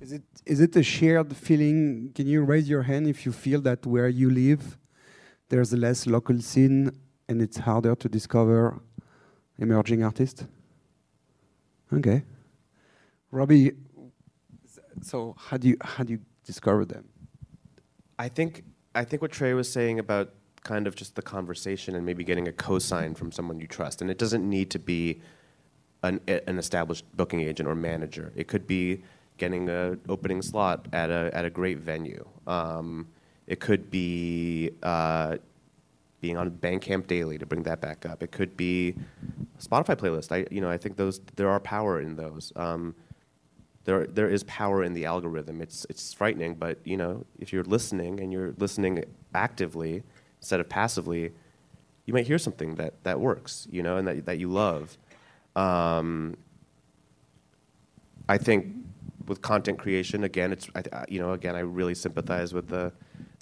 [0.00, 2.12] is it is it a shared feeling?
[2.14, 4.78] Can you raise your hand if you feel that where you live,
[5.48, 6.90] there's less local scene
[7.28, 8.80] and it's harder to discover
[9.58, 10.44] emerging artists?
[11.92, 12.22] Okay.
[13.30, 13.72] Robby,
[15.02, 17.08] so how do you how do you discover them?
[18.18, 20.34] I think I think what Trey was saying about
[20.64, 24.10] kind of just the conversation and maybe getting a cosign from someone you trust, and
[24.10, 25.20] it doesn't need to be
[26.02, 28.32] an, an established booking agent or manager.
[28.36, 29.02] It could be
[29.38, 32.26] getting an opening slot at a at a great venue.
[32.46, 33.08] Um,
[33.46, 35.38] it could be uh,
[36.22, 38.22] being on Bandcamp Daily to bring that back up.
[38.22, 38.94] It could be
[39.60, 40.32] Spotify playlist.
[40.32, 42.52] I you know I think those there are power in those.
[42.56, 42.94] Um,
[43.84, 45.60] there there is power in the algorithm.
[45.60, 49.04] It's it's frightening, but you know if you're listening and you're listening
[49.34, 50.04] actively
[50.38, 51.32] instead of passively,
[52.06, 53.66] you might hear something that that works.
[53.70, 54.96] You know, and that that you love.
[55.56, 56.36] Um,
[58.28, 58.74] I think
[59.26, 62.92] with content creation, again, it's I, you know again I really sympathize with the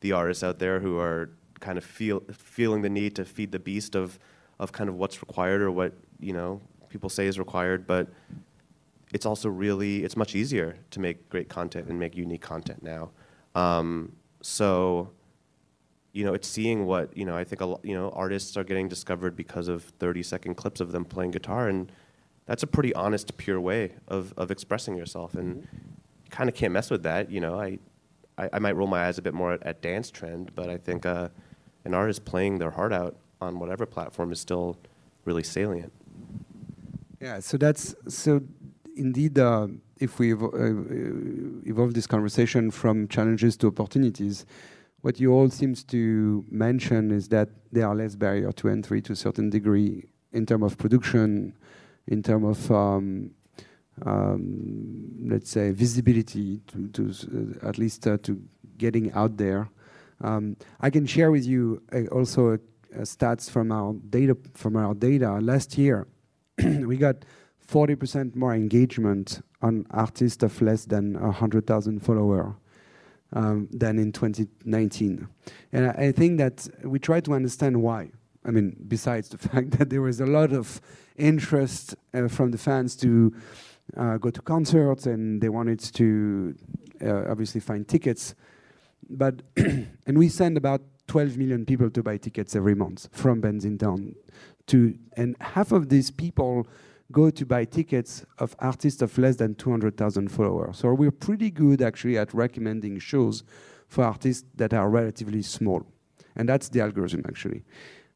[0.01, 1.29] the artists out there who are
[1.61, 4.18] kind of feel feeling the need to feed the beast of
[4.59, 8.09] of kind of what's required or what you know people say is required, but
[9.12, 13.11] it's also really it's much easier to make great content and make unique content now.
[13.55, 15.11] Um, so
[16.12, 17.37] you know, it's seeing what you know.
[17.37, 20.81] I think a lot, you know artists are getting discovered because of 30 second clips
[20.81, 21.90] of them playing guitar, and
[22.46, 25.35] that's a pretty honest, pure way of of expressing yourself.
[25.35, 25.68] And
[26.25, 27.31] you kind of can't mess with that.
[27.31, 27.79] You know, I,
[28.37, 30.77] I, I might roll my eyes a bit more at, at dance trend, but I
[30.79, 31.29] think uh,
[31.85, 34.77] an artist playing their heart out on whatever platform is still
[35.25, 35.93] really salient.
[37.21, 38.43] Yeah, so that's so
[38.97, 39.38] indeed.
[39.38, 44.47] Uh, if we evo uh, evolve this conversation from challenges to opportunities,
[45.03, 49.12] what you all seems to mention is that there are less barrier to entry to
[49.12, 51.55] a certain degree in terms of production,
[52.07, 53.31] in terms of um,
[54.07, 58.40] um, let's say visibility to, to uh, at least uh, to
[58.79, 59.69] getting out there.
[60.20, 62.59] Um, I can share with you uh, also
[62.98, 64.37] stats from our data.
[64.54, 66.06] From our data last year,
[66.59, 67.24] we got
[67.70, 72.54] 40% more engagement on artists of less than 100,000 followers
[73.33, 75.28] um, than in 2019.
[75.72, 78.11] And I, I, think that we try to understand why.
[78.44, 80.80] I mean, besides the fact that there was a lot of
[81.16, 83.33] interest uh, from the fans to
[83.96, 86.54] uh, go to concerts and they wanted to
[87.04, 88.35] uh, obviously find tickets
[89.11, 94.14] but and we send about 12 million people to buy tickets every month from Bandsintown
[94.66, 96.66] to and half of these people
[97.12, 100.79] go to buy tickets of artists of less than 200,000 followers.
[100.79, 103.42] So we're pretty good actually at recommending shows
[103.88, 105.85] for artists that are relatively small.
[106.37, 107.64] And that's the algorithm actually.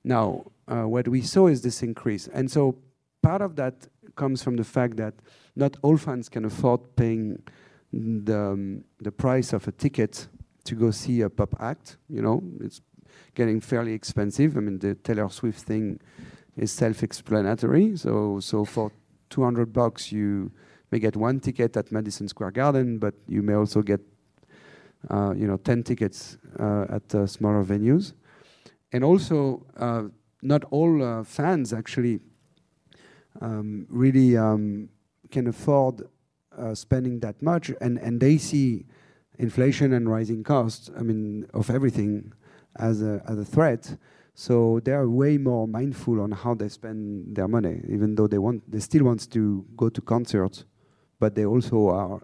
[0.05, 2.29] Now, uh, what we saw is this increase.
[2.29, 2.77] And so
[3.23, 5.15] part of that comes from the fact that
[5.57, 7.43] not all fans can afford paying
[7.93, 10.29] the, um, the price of a ticket
[10.65, 11.97] to go see a pop act.
[12.09, 12.81] You know, it's
[13.35, 14.57] getting fairly expensive.
[14.57, 16.01] I mean, the Taylor Swift thing
[16.57, 17.97] is self-explanatory.
[17.97, 18.91] So, so for
[19.31, 20.51] 200 bucks, you
[20.91, 24.01] may get one ticket at Madison Square Garden, but you may also get,
[25.11, 28.13] uh, you know, 10 tickets uh, at uh, smaller venues.
[28.93, 30.05] And also, uh,
[30.43, 32.21] not all uh, fans actually
[33.41, 34.89] um, really um,
[35.31, 36.03] can afford
[36.57, 38.87] uh, spending that much, and, and they see
[39.39, 42.33] inflation and rising costs, I mean, of everything
[42.77, 43.97] as a, as a threat.
[44.35, 48.39] So they are way more mindful on how they spend their money, even though they
[48.39, 50.65] want, they still want to go to concerts,
[51.21, 52.21] but they also are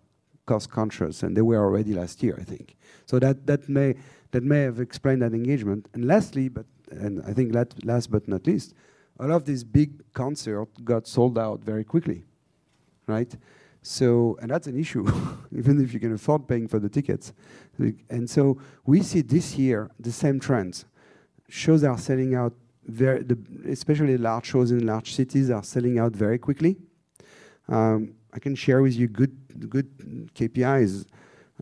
[0.47, 2.77] cost conscious, and they were already last year, I think.
[3.07, 3.95] So that that may
[4.33, 5.89] that may have explained that engagement.
[5.95, 8.75] And lastly, but and I think last, last but not least,
[9.21, 12.25] all of these big concerts got sold out very quickly,
[13.07, 13.33] right?
[13.83, 15.07] So, and that's an issue,
[15.57, 17.33] even if you can afford paying for the tickets.
[18.09, 20.85] And so we see this year the same trends.
[21.49, 22.53] Shows are selling out
[22.87, 23.39] very, the,
[23.69, 26.77] especially large shows in large cities are selling out very quickly.
[27.69, 29.37] Um, I can share with you good
[29.69, 29.89] good
[30.35, 31.07] KPIs.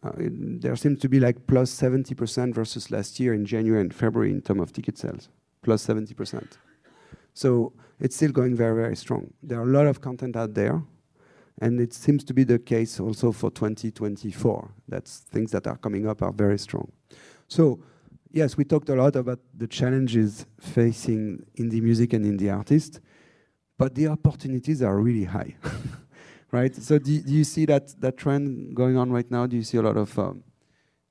[0.03, 4.31] Uh, there seems to be like plus 70% versus last year in January and February
[4.31, 5.29] in terms of ticket sales,
[5.63, 6.53] plus 70%.
[7.35, 9.33] So it's still going very, very strong.
[9.43, 10.83] There are a lot of content out there,
[11.61, 14.71] and it seems to be the case also for 2024.
[14.89, 16.91] That's things that are coming up are very strong.
[17.49, 17.81] So
[18.31, 23.01] yes, we talked a lot about the challenges facing indie music and indie artists,
[23.77, 25.57] but the opportunities are really high.
[26.53, 26.75] right?
[26.75, 29.47] So do, do you see that, that trend going on right now?
[29.47, 30.43] Do you see a lot of um,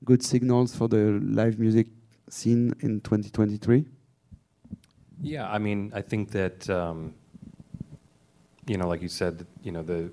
[0.04, 1.88] good signals for the live music
[2.28, 3.84] scene in 2023?
[5.20, 7.14] Yeah, I mean, I think that, um,
[8.66, 10.10] you know, like you said, you know, the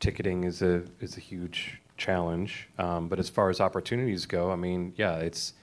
[0.00, 2.68] ticketing is a is a huge challenge.
[2.78, 5.54] Um, but as far as opportunities go, I mean, yeah, it's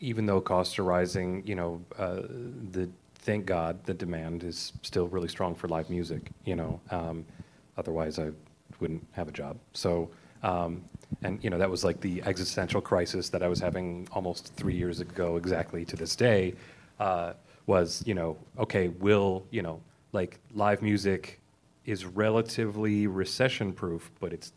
[0.00, 2.22] even though costs are rising, you know, uh,
[2.72, 6.30] the thank God the demand is still really strong for live music.
[6.44, 7.24] You know, um,
[7.76, 8.30] otherwise I
[8.80, 9.58] wouldn't have a job.
[9.72, 10.10] So.
[10.42, 10.84] Um,
[11.22, 14.74] and you know that was like the existential crisis that I was having almost three
[14.74, 16.54] years ago, exactly to this day.
[16.98, 17.34] Uh,
[17.66, 19.80] was you know okay, will you know
[20.12, 21.39] like live music
[21.90, 24.52] is relatively recession proof, but it's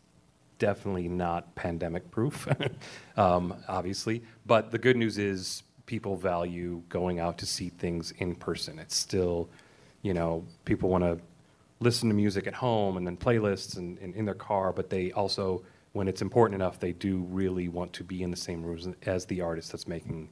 [0.60, 2.48] definitely not pandemic proof,
[3.16, 4.22] um, obviously.
[4.46, 8.78] But the good news is people value going out to see things in person.
[8.78, 9.48] It's still,
[10.02, 11.18] you know, people want to
[11.80, 15.10] listen to music at home and then playlists and, and, in their car, but they
[15.12, 18.88] also, when it's important enough, they do really want to be in the same rooms
[19.06, 20.28] as the artist that's making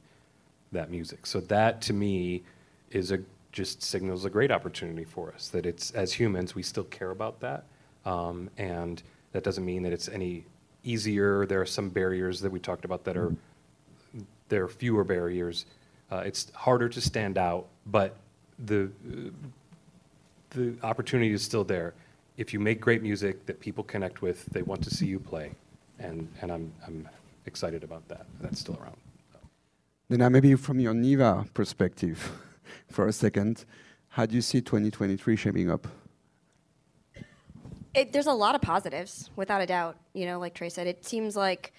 [0.71, 1.25] that music.
[1.25, 2.43] So that to me
[2.91, 3.19] is a
[3.53, 7.39] just signals a great opportunity for us that it's as humans we still care about
[7.39, 7.63] that
[8.05, 10.45] um, and that doesn't mean that it's any
[10.83, 11.45] easier.
[11.45, 13.35] There are some barriers that we talked about that are
[14.49, 15.65] there are fewer barriers.
[16.11, 18.15] Uh, it's harder to stand out, but
[18.65, 18.91] the
[20.51, 21.93] the opportunity is still there.
[22.37, 25.51] If you make great music that people connect with, they want to see you play,
[25.99, 27.09] and and I'm I'm
[27.45, 28.25] excited about that.
[28.41, 28.97] That's still around.
[30.09, 32.31] Then uh, maybe from your NIVA perspective,
[32.89, 33.65] for a second,
[34.09, 35.87] how do you see 2023 shaping up?
[37.93, 39.97] It, there's a lot of positives, without a doubt.
[40.13, 41.73] You know, like Trey said, it seems like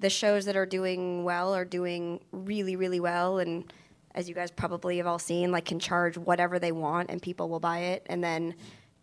[0.00, 3.72] the shows that are doing well are doing really, really well, and
[4.14, 7.48] as you guys probably have all seen, like can charge whatever they want and people
[7.48, 8.06] will buy it.
[8.06, 8.54] And then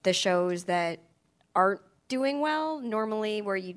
[0.03, 0.99] the shows that
[1.55, 3.75] aren't doing well, normally where you,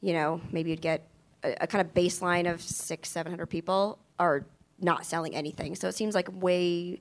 [0.00, 1.08] you know, maybe you'd get
[1.42, 4.46] a, a kind of baseline of six, seven hundred people, are
[4.82, 5.74] not selling anything.
[5.74, 7.00] So it seems like way,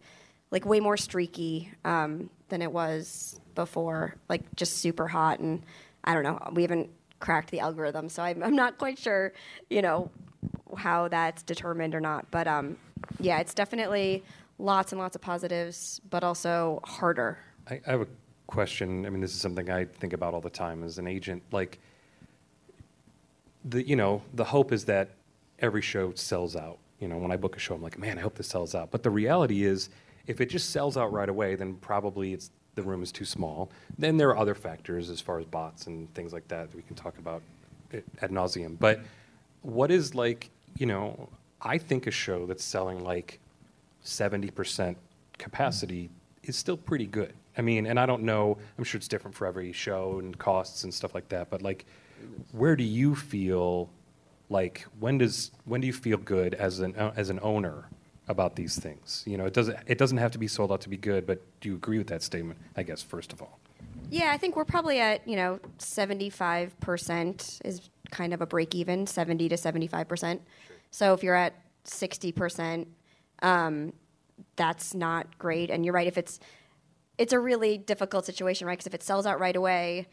[0.52, 5.40] like way more streaky um, than it was before, like just super hot.
[5.40, 5.64] And
[6.04, 6.90] I don't know, we haven't
[7.20, 9.34] cracked the algorithm, so I'm, I'm not quite sure,
[9.70, 10.10] you know,
[10.78, 12.30] how that's determined or not.
[12.32, 12.78] But um,
[13.20, 14.24] yeah, it's definitely
[14.58, 17.40] lots and lots of positives, but also harder.
[17.70, 18.08] I, I have a
[18.48, 19.06] question.
[19.06, 21.44] I mean, this is something I think about all the time as an agent.
[21.52, 21.80] Like,
[23.66, 25.12] the you know, the hope is that
[25.60, 26.80] every show sells out.
[27.02, 28.92] You know, when I book a show, I'm like, man, I hope this sells out.
[28.92, 29.90] But the reality is,
[30.28, 33.70] if it just sells out right away, then probably it's the room is too small.
[33.98, 36.84] Then there are other factors as far as bots and things like that that we
[36.84, 37.42] can talk about
[38.22, 38.78] ad nauseum.
[38.80, 39.02] But
[39.62, 41.28] what is like, you know,
[41.62, 43.40] I think a show that's selling like
[44.06, 44.96] 70%
[45.38, 46.10] capacity
[46.44, 47.34] is still pretty good.
[47.58, 50.86] I mean, and I don't know, I'm sure it's different for every show and costs
[50.86, 51.86] and stuff like that, but like,
[52.52, 53.90] where do you feel
[54.52, 57.88] like, when does, when do you feel good as an, as an owner
[58.32, 59.24] about these things.
[59.28, 61.42] You know, it doesn't it doesn't have to be sold out to be good, but
[61.60, 62.60] do you agree with that statement?
[62.76, 63.60] I guess first of all.
[64.10, 68.48] Yeah, I think we're probably at you know seventy five percent is kind of a
[68.48, 70.42] break even, seventy to seventy five percent.
[70.90, 72.88] So if you're at sixty percent,
[73.42, 73.94] um,
[74.56, 75.70] that's not great.
[75.70, 76.08] And you're right.
[76.08, 76.40] If it's
[77.18, 78.74] it's a really difficult situation, right?
[78.74, 80.08] Because if it sells out right away,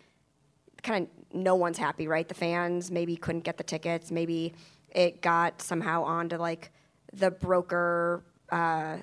[0.82, 2.28] kind of no one's happy, right?
[2.28, 4.54] The fans maybe couldn't get the tickets, maybe
[4.90, 6.70] it got somehow onto like
[7.12, 8.98] the broker, uh,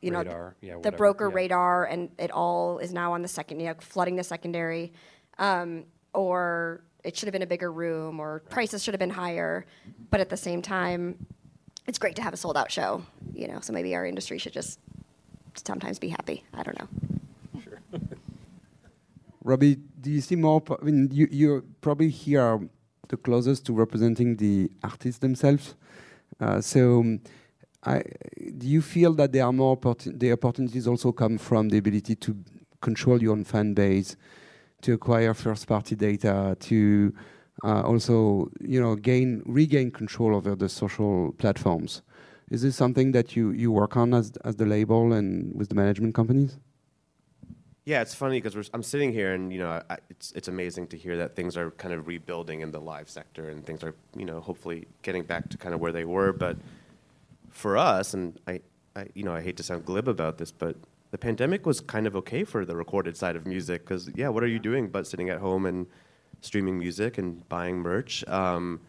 [0.00, 1.34] you radar, know, yeah, the broker yeah.
[1.34, 4.92] radar, and it all is now on the second, you know, flooding the secondary,
[5.38, 9.66] um, or it should have been a bigger room, or prices should have been higher,
[10.10, 11.26] but at the same time,
[11.86, 13.60] it's great to have a sold out show, you know.
[13.60, 14.78] So maybe our industry should just
[15.54, 16.44] sometimes be happy.
[16.54, 16.88] I don't know.
[17.62, 17.80] Sure.
[19.42, 20.62] Robby, do you see more?
[20.80, 22.60] I mean, you you probably here are
[23.08, 25.74] the closest to representing the artists themselves.
[26.40, 27.00] Uh, so.
[27.00, 27.20] Um,
[27.86, 28.02] I,
[28.56, 32.34] do you feel that there are more the opportunities also come from the ability to
[32.80, 34.16] control your own fan base,
[34.80, 37.12] to acquire first-party data, to
[37.62, 42.00] uh, also you know gain regain control over the social platforms?
[42.50, 45.74] Is this something that you, you work on as as the label and with the
[45.74, 46.58] management companies?
[47.86, 50.96] Yeah, it's funny because I'm sitting here and you know I, it's it's amazing to
[50.96, 54.24] hear that things are kind of rebuilding in the live sector and things are you
[54.24, 56.32] know hopefully getting back to kind of where they were.
[56.32, 56.56] But
[57.50, 58.60] for us, and I,
[58.96, 60.76] I you know I hate to sound glib about this, but
[61.10, 64.42] the pandemic was kind of okay for the recorded side of music because yeah, what
[64.42, 65.86] are you doing but sitting at home and
[66.40, 68.26] streaming music and buying merch?
[68.28, 68.80] Um,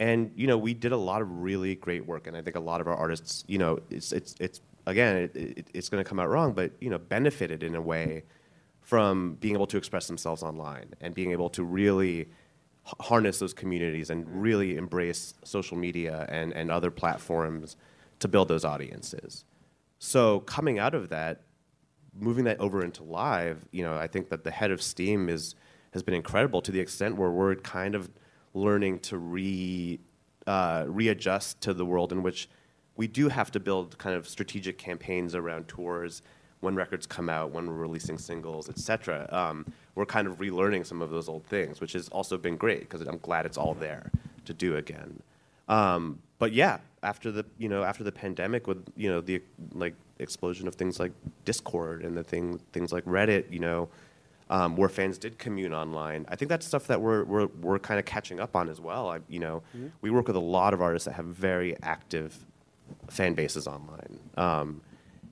[0.00, 2.60] and you know we did a lot of really great work, and I think a
[2.60, 6.08] lot of our artists, you know, it's it's it's again, it, it, it's going to
[6.08, 8.24] come out wrong, but you know, benefited in a way
[8.80, 12.28] from being able to express themselves online and being able to really
[13.00, 17.76] harness those communities and really embrace social media and, and other platforms
[18.20, 19.44] to build those audiences.
[19.98, 21.42] So coming out of that,
[22.18, 25.54] moving that over into live, you know, I think that the head of Steam is
[25.92, 28.10] has been incredible to the extent where we're kind of
[28.54, 29.98] learning to re
[30.46, 32.48] uh, readjust to the world in which
[32.96, 36.22] we do have to build kind of strategic campaigns around tours
[36.60, 39.28] when records come out, when we're releasing singles, etc.
[39.30, 42.80] Um, we're kind of relearning some of those old things, which has also been great
[42.80, 44.10] because I'm glad it's all there
[44.46, 45.22] to do again.
[45.68, 49.42] Um, but yeah, after the you know after the pandemic, with you know the
[49.72, 51.12] like explosion of things like
[51.44, 53.88] Discord and the thing things like Reddit, you know,
[54.48, 56.24] um, where fans did commune online.
[56.28, 59.10] I think that's stuff that we're we're, we're kind of catching up on as well.
[59.10, 59.88] I, you know, mm-hmm.
[60.00, 62.46] we work with a lot of artists that have very active
[63.08, 64.18] fan bases online.
[64.36, 64.80] Um,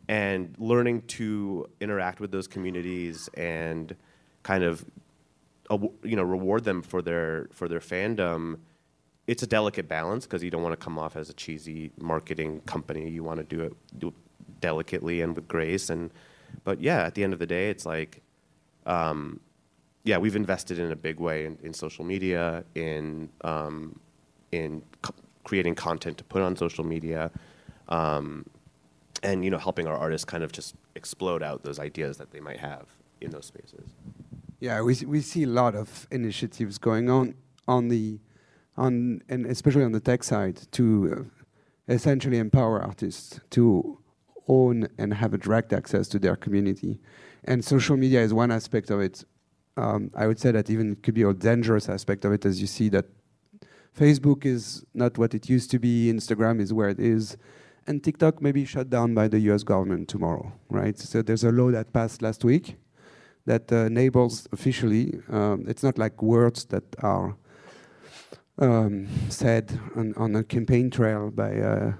[0.09, 3.95] and learning to interact with those communities and
[4.43, 4.85] kind of
[5.71, 8.59] you know reward them for their for their fandom
[9.27, 12.61] it's a delicate balance because you don't want to come off as a cheesy marketing
[12.67, 14.15] company you want to do it do it
[14.61, 16.11] delicately and with grace and
[16.65, 18.23] but yeah at the end of the day it's like
[18.87, 19.41] um,
[20.05, 23.99] yeah we've invested in a big way in, in social media in um,
[24.53, 24.83] in
[25.45, 27.31] creating content to put on social media,
[27.89, 28.45] um,
[29.23, 32.41] and you know, helping our artists kind of just explode out those ideas that they
[32.41, 32.87] might have
[33.21, 33.95] in those spaces.
[34.61, 37.35] Yeah, we we see a lot of initiatives going on
[37.69, 38.19] on the
[38.77, 40.85] on and especially on the tech side to
[41.89, 43.99] uh, essentially empower artists to
[44.49, 47.01] own and have a direct access to their community.
[47.45, 49.25] And social media is one aspect of it.
[49.77, 52.61] Um, I would say that even it could be a dangerous aspect of it, as
[52.61, 53.07] you see that
[53.97, 56.13] Facebook is not what it used to be.
[56.13, 57.37] Instagram is where it is.
[57.87, 60.99] And TikTok may be shut down by the US government tomorrow, right?
[60.99, 62.77] So there's a law that passed last week
[63.47, 67.37] that uh, enables officially, um, it's not like words that are
[68.59, 71.93] um, said on, on, a campaign trail by, uh,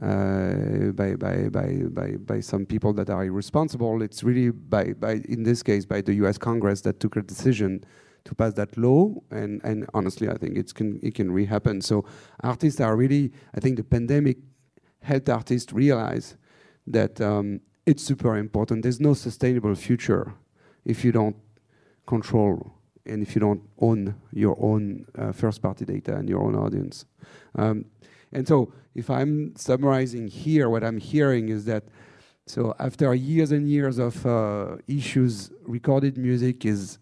[0.00, 4.00] uh, by, by, by, by, by some people that are irresponsible.
[4.02, 7.84] It's really by, by, in this case, by the US Congress that took a decision
[8.30, 9.12] to pass that law.
[9.30, 11.82] And, and honestly, I think it's can, it can re-happen.
[11.82, 12.04] So
[12.42, 14.38] artists are really, I think the pandemic
[15.02, 16.36] helped artists realize
[16.86, 18.82] that um, it's super important.
[18.82, 20.32] There's no sustainable future
[20.84, 21.36] if you don't
[22.06, 22.72] control
[23.04, 27.04] and if you don't own your own uh, first-party data and your own audience.
[27.56, 27.86] Um,
[28.32, 31.84] and so if I'm summarizing here, what I'm hearing is that
[32.46, 36.98] so after years and years of uh, issues, recorded music is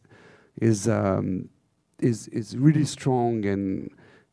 [0.61, 1.49] is um,
[2.01, 3.91] is is really strong and,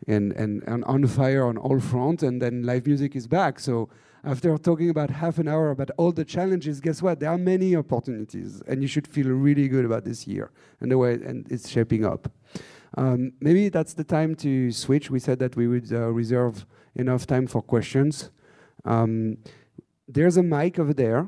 [0.08, 2.24] and and and on fire on all fronts.
[2.24, 3.60] And then live music is back.
[3.60, 3.90] So
[4.24, 7.20] after talking about half an hour about all the challenges, guess what?
[7.20, 10.52] There are many opportunities, and you should feel really good about this year
[10.82, 12.32] and the way and it's shaping up.
[12.98, 15.12] Um, maybe that's the time to switch.
[15.12, 16.66] We said that we would uh, reserve
[16.96, 18.32] enough time for questions.
[18.86, 19.38] Um,
[20.08, 21.28] there's a mic over there.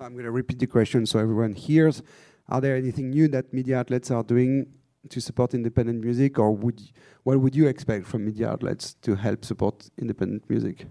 [0.00, 2.02] I'm going to repeat the question so everyone hears.
[2.48, 4.66] Are there anything new that media outlets are doing
[5.08, 6.80] to support independent music, or would
[7.22, 10.86] what would you expect from media outlets to help support independent music?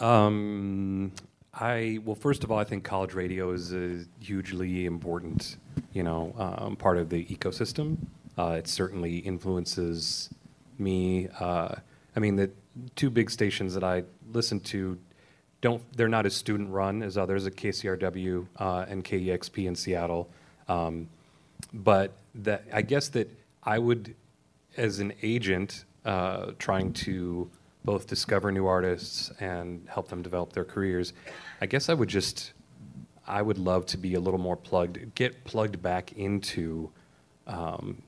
[0.00, 1.12] Um,
[1.52, 5.56] I well, first of all, I think college radio is a hugely important,
[5.92, 7.96] you know, um, part of the ecosystem.
[8.36, 10.30] Uh, it certainly influences
[10.78, 11.28] me.
[11.40, 11.74] Uh,
[12.14, 12.50] I mean, the
[12.94, 14.98] two big stations that I listen to
[15.60, 20.28] don't they're not as student run as others at KCRW uh, and KEXP in Seattle.
[20.68, 21.08] Um,
[21.72, 23.30] but that I guess that
[23.62, 24.14] I would
[24.76, 27.50] as an agent, uh, trying to
[27.84, 31.12] both discover new artists and help them develop their careers,
[31.60, 32.52] I guess I would just,
[33.26, 36.90] I would love to be a little more plugged, get plugged back into
[37.46, 38.02] um,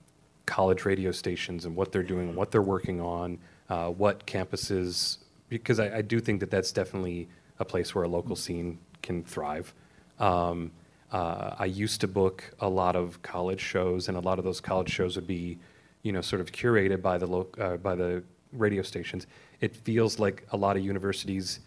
[0.47, 3.39] college radio stations and what they're doing, what they're working on,
[3.69, 7.29] uh, what campuses, because I, I, do think that that's definitely
[7.61, 9.73] a place where a local scene can thrive.
[10.19, 10.73] Um,
[11.13, 14.61] uh, I used to book a lot of college shows, and a lot of those
[14.61, 15.59] college shows would be,
[16.03, 19.27] you know, sort of curated by the lo- uh, by the radio stations.
[19.61, 21.61] It feels like a lot of universities,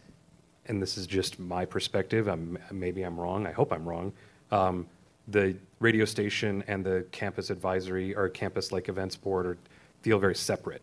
[0.68, 2.28] and this is just my perspective.
[2.28, 3.46] I'm, maybe I'm wrong.
[3.46, 4.14] I hope I'm wrong.
[4.52, 4.88] Um,
[5.28, 9.58] the radio station and the campus advisory or campus like events board are,
[10.02, 10.82] feel very separate,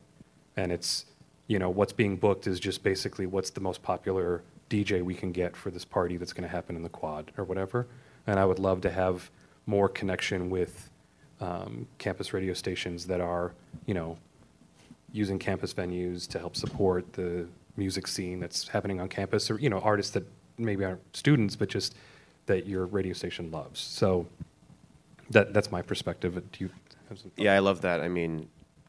[0.56, 1.06] and it's
[1.46, 5.32] you know what's being booked is just basically what's the most popular DJ we can
[5.32, 7.86] get for this party that's going to happen in the quad or whatever.
[8.26, 9.30] And I would love to have
[9.66, 10.88] more connection with
[11.40, 13.52] um, campus radio stations that are,
[13.86, 14.16] you know,
[15.12, 17.46] using campus venues to help support the
[17.76, 20.24] music scene that's happening on campus, or you know, artists that
[20.58, 21.94] maybe aren't students, but just
[22.46, 23.80] that your radio station loves.
[23.80, 24.26] So
[25.30, 26.34] that that's my perspective.
[26.52, 26.70] Do you
[27.08, 27.32] have some?
[27.36, 28.00] Yeah, I love that.
[28.00, 28.48] I mean,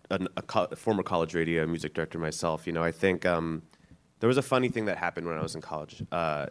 [0.09, 2.67] a, a, co- a former college radio music director myself.
[2.67, 3.63] You know, I think um,
[4.21, 6.03] there was a funny thing that happened when I was in college.
[6.11, 6.45] Uh,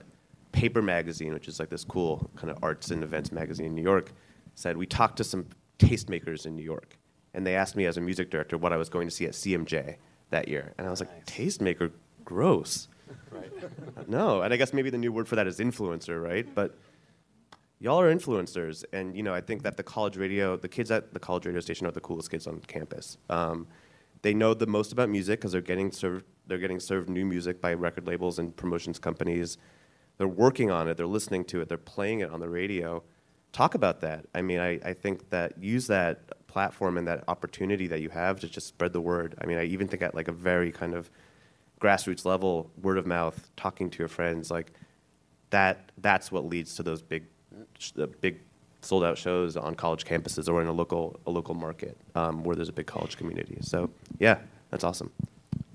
[0.52, 3.82] Paper Magazine, which is like this cool kind of arts and events magazine in New
[3.82, 4.12] York,
[4.56, 5.46] said we talked to some
[5.78, 6.98] tastemakers in New York,
[7.32, 9.32] and they asked me as a music director what I was going to see at
[9.32, 9.96] CMJ
[10.30, 11.24] that year, and I was like, nice.
[11.56, 11.92] tastemaker,
[12.24, 12.88] gross.
[13.30, 13.50] Right.
[14.08, 16.52] no, and I guess maybe the new word for that is influencer, right?
[16.52, 16.76] But
[17.78, 21.14] y'all are influencers, and you know I think that the college radio, the kids at
[21.14, 23.16] the college radio station are the coolest kids on campus.
[23.28, 23.68] Um,
[24.22, 27.60] they know the most about music because they're getting served they're getting served new music
[27.60, 29.56] by record labels and promotions companies
[30.20, 33.02] they're working on it, they're listening to it, they're playing it on the radio.
[33.52, 34.26] Talk about that.
[34.34, 38.38] I mean, I, I think that use that platform and that opportunity that you have
[38.40, 39.34] to just spread the word.
[39.40, 41.10] I mean, I even think at like a very kind of
[41.80, 44.72] grassroots level, word of mouth, talking to your friends, like
[45.48, 45.90] that.
[45.96, 47.24] That's what leads to those big,
[48.20, 48.40] big
[48.82, 52.56] sold out shows on college campuses or in a local a local market um, where
[52.56, 53.58] there's a big college community.
[53.60, 54.38] So yeah,
[54.70, 55.10] that's awesome.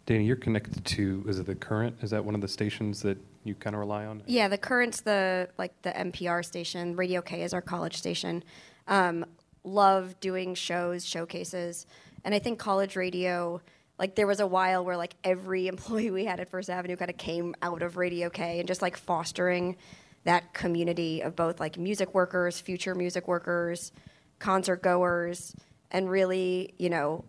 [0.08, 1.98] Dayna, you're connected to is it the current?
[2.02, 4.22] Is that one of the stations that you kind of rely on?
[4.28, 6.96] Yeah, the current's the like the NPR station.
[6.96, 8.44] Radio K is our college station.
[8.88, 9.26] Um,
[9.64, 11.86] love doing shows, showcases,
[12.24, 13.62] and I think college radio.
[13.98, 17.10] Like there was a while where like every employee we had at First Avenue kind
[17.10, 19.78] of came out of Radio K and just like fostering
[20.26, 23.92] that community of both like music workers, future music workers,
[24.40, 25.56] concert goers,
[25.92, 27.24] and really you know,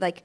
[0.00, 0.24] like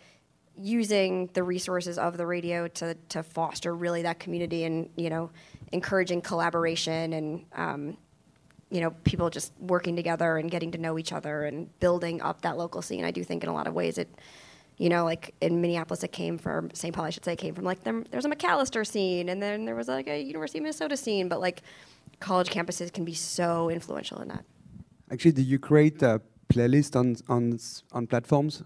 [0.57, 5.29] using the resources of the radio to, to foster really that community and you know
[5.71, 7.97] encouraging collaboration and um,
[8.69, 12.41] you know people just working together and getting to know each other and building up
[12.41, 13.03] that local scene.
[13.05, 14.09] I do think in a lot of ways it
[14.81, 17.53] you know like in minneapolis it came from st paul i should say it came
[17.53, 20.63] from like there, there's a Macalester scene and then there was like a university of
[20.63, 21.61] minnesota scene but like
[22.19, 24.43] college campuses can be so influential in that
[25.11, 26.19] actually do you create a
[26.51, 27.59] playlist on on
[27.93, 28.63] on platforms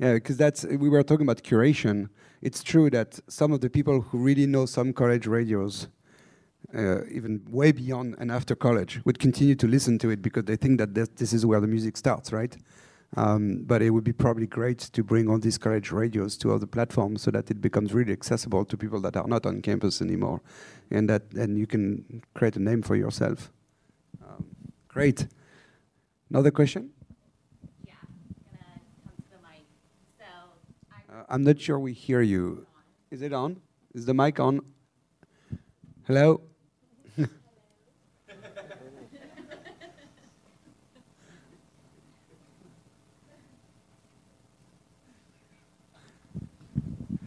[0.00, 2.08] yeah, because that's we were talking about curation.
[2.40, 5.88] It's true that some of the people who really know some college radios,
[6.74, 10.56] uh, even way beyond and after college, would continue to listen to it because they
[10.56, 12.56] think that this, this is where the music starts, right?
[13.16, 16.66] Um, but it would be probably great to bring all these college radios to other
[16.66, 20.40] platforms so that it becomes really accessible to people that are not on campus anymore,
[20.90, 23.50] and that and you can create a name for yourself.
[24.22, 24.44] Um,
[24.86, 25.26] great.
[26.30, 26.90] Another question?
[27.84, 27.94] Yeah,
[31.28, 32.66] I'm not sure we hear you.
[33.10, 33.60] Is it on?
[33.94, 34.60] Is the mic on?
[36.06, 36.42] Hello?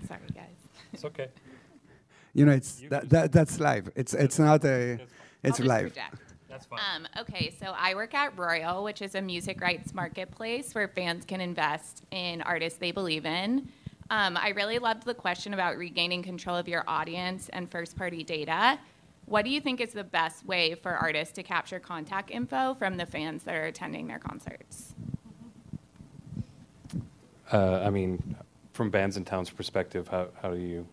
[0.07, 0.92] Sorry, guys.
[1.03, 1.29] It's okay.
[2.33, 3.91] You know, it's that, that that's live.
[3.95, 4.99] It's it's not a
[5.43, 5.93] it's live.
[6.49, 6.79] That's fine.
[6.95, 11.25] Um, okay, so I work at Royal, which is a music rights marketplace where fans
[11.25, 13.67] can invest in artists they believe in.
[14.09, 18.23] Um, I really loved the question about regaining control of your audience and first party
[18.23, 18.79] data.
[19.25, 22.97] What do you think is the best way for artists to capture contact info from
[22.97, 24.93] the fans that are attending their concerts?
[27.51, 28.35] Uh, I mean,
[28.73, 30.87] from Bandsintown perspective, how, how do you?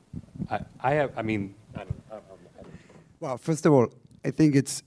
[0.50, 1.12] I, I have.
[1.16, 2.24] I mean, I don't, I don't,
[2.58, 2.72] I don't
[3.20, 3.88] well, first of all,
[4.24, 4.82] I think it's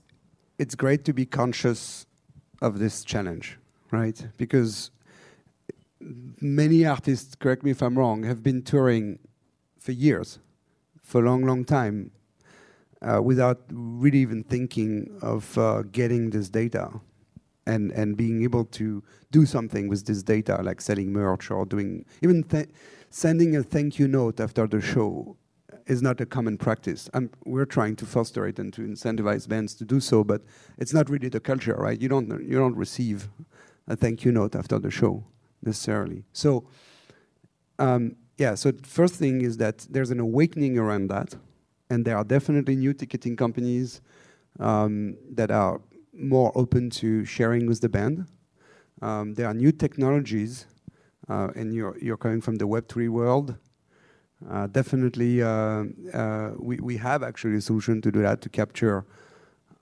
[0.58, 2.06] it's great to be conscious
[2.62, 3.58] of this challenge,
[3.90, 4.26] right?
[4.36, 4.90] Because
[6.40, 9.18] many artists, correct me if I'm wrong, have been touring
[9.78, 10.38] for years,
[11.02, 12.12] for a long, long time,
[13.02, 16.90] uh, without really even thinking of uh, getting this data.
[17.66, 22.04] And and being able to do something with this data, like selling merch or doing
[22.22, 22.44] even
[23.10, 25.36] sending a thank you note after the show
[25.86, 27.10] is not a common practice.
[27.14, 30.42] Um, we're trying to foster it and to incentivize bands to do so, but
[30.78, 32.00] it's not really the culture, right?
[32.00, 33.28] You don't you don't receive
[33.86, 35.24] a thank you note after the show
[35.62, 36.24] necessarily.
[36.32, 36.66] So,
[37.78, 38.54] um, yeah.
[38.54, 41.34] So first thing is that there's an awakening around that,
[41.90, 44.00] and there are definitely new ticketing companies
[44.58, 45.80] um, that are
[46.16, 48.26] more open to sharing with the band.
[49.02, 50.66] Um, there are new technologies,
[51.28, 53.56] uh, and you're you're coming from the Web three world.
[54.50, 59.06] Uh, definitely, uh, uh, we, we have actually a solution to do that to capture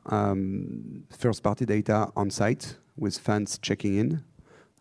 [0.07, 4.23] um, first party data on site with fans checking in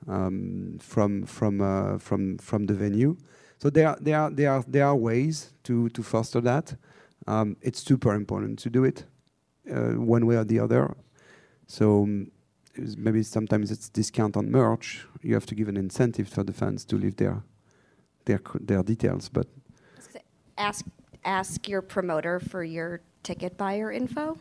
[0.07, 3.17] um, from, from, uh, from, from the venue.
[3.57, 6.75] So there, there, are, there, are, there are ways to, to foster that.
[7.25, 9.05] Um, it's super important to do it
[9.71, 10.95] uh, one way or the other.
[11.67, 12.31] So um,
[12.97, 15.05] maybe sometimes it's discount on merch.
[15.21, 17.43] You have to give an incentive for the fans to leave their
[18.25, 19.29] their their details.
[19.29, 19.47] But
[20.57, 20.85] ask
[21.25, 24.37] ask your promoter for your ticket buyer info.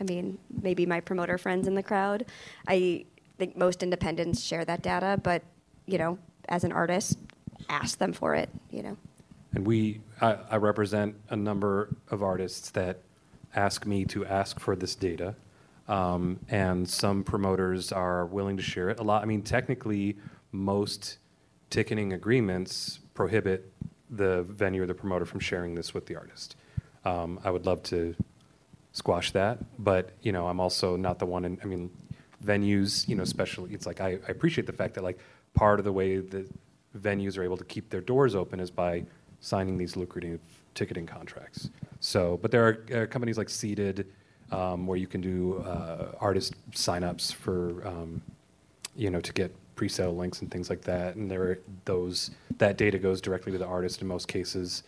[0.00, 2.26] I mean, maybe my promoter friends in the crowd.
[2.66, 3.04] I
[3.38, 5.42] think most independents share that data, but
[5.86, 7.18] you know, as an artist,
[7.68, 8.48] ask them for it.
[8.70, 8.96] You know.
[9.52, 13.00] And we, I, I represent a number of artists that
[13.54, 15.34] ask me to ask for this data.
[15.90, 19.00] Um, and some promoters are willing to share it.
[19.00, 20.16] A lot, I mean, technically,
[20.52, 21.18] most
[21.68, 23.72] ticketing agreements prohibit
[24.08, 26.54] the venue or the promoter from sharing this with the artist.
[27.04, 28.14] Um, I would love to
[28.92, 31.44] squash that, but you know, I'm also not the one.
[31.44, 31.90] In, I mean,
[32.44, 35.18] venues, you know, especially it's like I, I appreciate the fact that like
[35.54, 36.48] part of the way that
[36.96, 39.04] venues are able to keep their doors open is by
[39.40, 40.40] signing these lucrative
[40.74, 41.70] ticketing contracts.
[41.98, 44.06] So, but there are uh, companies like Seated
[44.52, 48.20] um, where you can do uh, artist signups for, um,
[48.96, 51.16] you know, to get pre-sale links and things like that.
[51.16, 54.82] And there, those that data goes directly to the artist in most cases.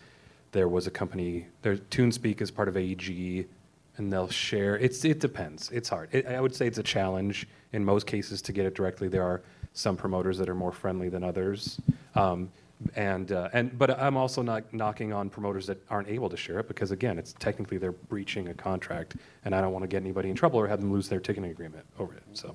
[0.52, 3.46] There was a company, there TuneSpeak is part of AEG,
[3.96, 4.76] and they'll share.
[4.78, 5.70] It's it depends.
[5.70, 6.08] It's hard.
[6.12, 9.08] It, I would say it's a challenge in most cases to get it directly.
[9.08, 9.42] There are
[9.74, 11.80] some promoters that are more friendly than others.
[12.14, 12.50] Um,
[12.96, 16.60] and uh, and but I'm also not knocking on promoters that aren't able to share
[16.60, 20.02] it because again, it's technically they're breaching a contract, and I don't want to get
[20.02, 22.22] anybody in trouble or have them lose their ticketing agreement over it.
[22.32, 22.54] So.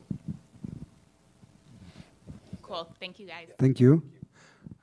[2.62, 2.88] Cool.
[3.00, 3.48] Thank you, guys.
[3.58, 4.04] Thank you.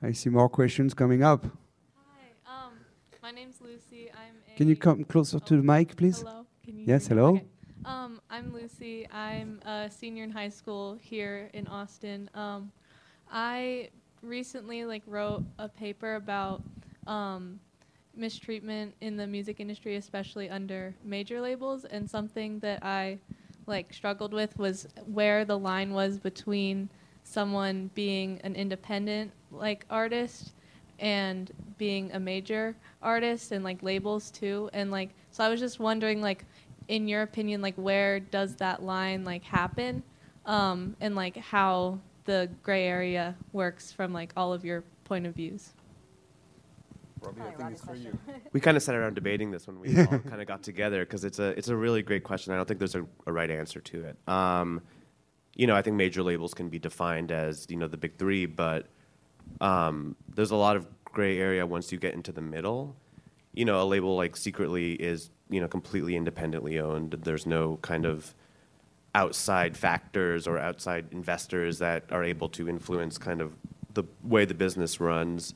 [0.01, 1.45] I see more questions coming up.
[1.45, 2.73] Hi, um,
[3.21, 4.09] my name's Lucy.
[4.11, 6.19] I'm a Can you come closer to the mic, please?
[6.21, 6.45] Hello.
[6.63, 7.35] Can you Yes, hello.
[7.35, 7.45] Okay.
[7.85, 9.07] Um, I'm Lucy.
[9.11, 12.29] I'm a senior in high school here in Austin.
[12.33, 12.71] Um,
[13.31, 13.89] I
[14.25, 16.61] recently like wrote a paper about
[17.07, 17.59] um,
[18.15, 23.19] mistreatment in the music industry, especially under major labels, and something that I
[23.67, 26.89] like struggled with was where the line was between
[27.23, 30.51] someone being an independent like artist
[30.99, 35.79] and being a major artist and like labels too and like so i was just
[35.79, 36.45] wondering like
[36.87, 40.03] in your opinion like where does that line like happen
[40.45, 45.35] um, and like how the gray area works from like all of your point of
[45.35, 45.73] views
[48.53, 51.23] We kind of sat around debating this when we all kind of got together because
[51.23, 52.53] it's a it's a really great question.
[52.53, 54.29] I don't think there's a, a right answer to it.
[54.29, 54.81] Um,
[55.55, 58.45] you know, I think major labels can be defined as you know the big three,
[58.45, 58.87] but
[59.61, 62.95] um, there's a lot of gray area once you get into the middle.
[63.53, 67.11] You know, a label like Secretly is you know completely independently owned.
[67.23, 68.35] There's no kind of
[69.15, 73.55] outside factors or outside investors that are able to influence kind of
[73.93, 75.55] the way the business runs.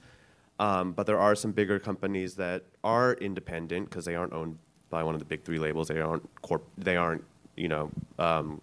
[0.60, 4.58] Um, but there are some bigger companies that are independent because they aren't owned
[4.90, 5.90] by one of the big three labels.
[5.90, 7.24] They aren't corp- They aren't
[7.58, 8.62] you know um,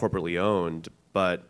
[0.00, 1.44] corporately owned, but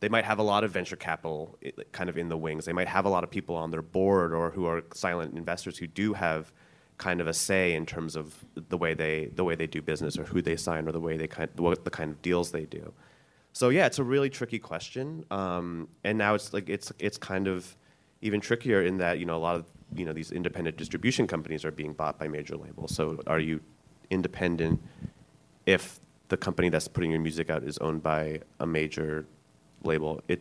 [0.00, 1.58] they might have a lot of venture capital
[1.92, 2.64] kind of in the wings.
[2.64, 5.76] They might have a lot of people on their board or who are silent investors
[5.76, 6.52] who do have
[7.00, 10.18] kind of a say in terms of the way they the way they do business
[10.18, 12.66] or who they sign or the way they kind what the kind of deals they
[12.66, 12.92] do.
[13.52, 17.48] So yeah, it's a really tricky question, um, and now it's like it's it's kind
[17.48, 17.74] of
[18.20, 19.64] even trickier in that you know a lot of
[19.96, 22.94] you know these independent distribution companies are being bought by major labels.
[22.94, 23.60] So are you
[24.10, 24.80] independent
[25.66, 29.24] if the company that's putting your music out is owned by a major
[29.82, 30.20] label?
[30.28, 30.40] It,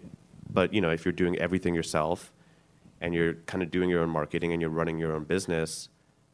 [0.52, 2.34] but you know if you're doing everything yourself
[3.00, 5.88] and you're kind of doing your own marketing and you're running your own business,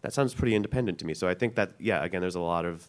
[0.05, 1.15] that sounds pretty independent to me.
[1.15, 2.87] So I think that yeah, again, there's a lot of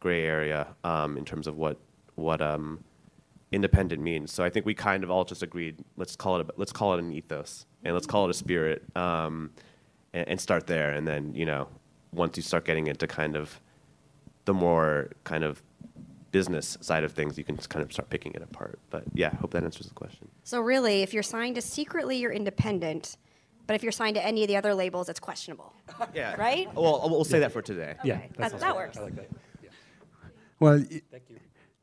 [0.00, 1.78] gray area um, in terms of what
[2.16, 2.82] what um,
[3.52, 4.32] independent means.
[4.32, 5.76] So I think we kind of all just agreed.
[5.96, 8.82] Let's call it a, let's call it an ethos and let's call it a spirit,
[8.96, 9.52] um,
[10.12, 10.90] and, and start there.
[10.90, 11.68] And then you know,
[12.12, 13.60] once you start getting into kind of
[14.44, 15.62] the more kind of
[16.32, 18.80] business side of things, you can kind of start picking it apart.
[18.90, 20.28] But yeah, I hope that answers the question.
[20.42, 23.16] So really, if you're signed to Secretly, you're independent.
[23.68, 25.72] But if you're signed to any of the other labels, it's questionable.
[26.14, 26.34] Yeah.
[26.36, 26.74] Right?
[26.74, 27.94] Well, we'll say that for today.
[28.00, 28.98] Okay, that, that works.
[30.58, 31.36] Well, y- you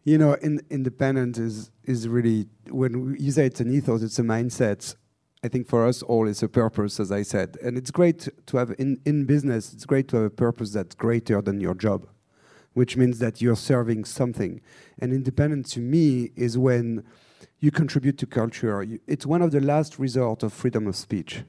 [0.03, 4.19] you know, in, independent is is really when we- you say it's an ethos, it's
[4.19, 4.95] a mindset.
[5.43, 8.57] I think for us all, it's a purpose, as I said, and it's great to
[8.57, 9.71] have in in business.
[9.73, 12.07] It's great to have a purpose that's greater than your job,
[12.73, 14.59] which means that you're serving something.
[14.99, 17.03] And independent to me is when
[17.59, 18.81] you contribute to culture.
[18.83, 21.43] You, it's one of the last resort of freedom of speech,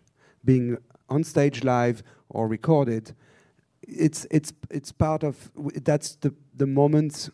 [0.47, 0.78] being
[1.09, 3.14] on stage live or recorded
[3.82, 5.51] it's it's it's part of
[5.84, 7.30] that's the the moment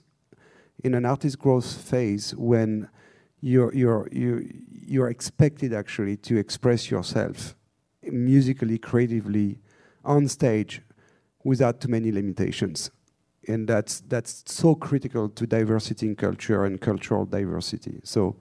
[0.85, 2.89] in an artist growth phase when
[3.41, 7.55] you're you're you you're expected actually to express yourself
[8.03, 9.59] musically creatively
[10.05, 10.83] on stage
[11.45, 12.91] without too many limitations.
[13.49, 18.01] And that's that's so critical to diversity in culture and cultural diversity.
[18.05, 18.37] So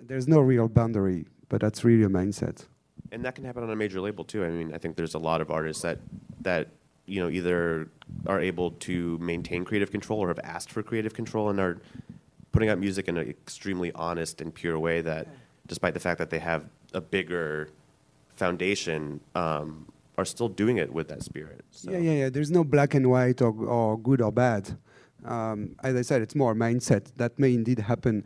[0.00, 2.66] there's no real boundary but that's really a mindset
[3.12, 4.44] and that can happen on a major label too.
[4.44, 5.98] I mean, I think there's a lot of artists that
[6.40, 6.68] that
[7.06, 7.88] you know either
[8.26, 11.80] are able to maintain creative control or have asked for creative control and are
[12.50, 15.02] putting out music in an extremely honest and pure way.
[15.02, 15.28] That,
[15.66, 17.68] despite the fact that they have a bigger
[18.36, 19.86] foundation, um,
[20.18, 21.64] are still doing it with that spirit.
[21.70, 21.90] So.
[21.90, 22.30] Yeah, yeah, yeah.
[22.30, 24.76] There's no black and white or, or good or bad.
[25.24, 28.24] Um, as I said, it's more a mindset that may indeed happen.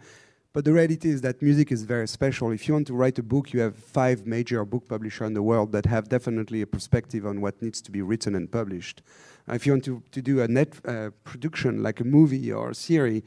[0.57, 2.51] But the reality is that music is very special.
[2.51, 5.43] If you want to write a book, you have five major book publishers in the
[5.43, 9.03] world that have definitely a perspective on what needs to be written and published.
[9.49, 12.75] If you want to, to do a net uh, production like a movie or a
[12.75, 13.23] series,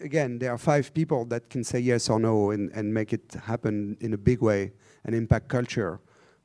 [0.00, 3.34] again, there are five people that can say yes or no and, and make it
[3.46, 4.74] happen in a big way
[5.04, 5.98] and impact culture.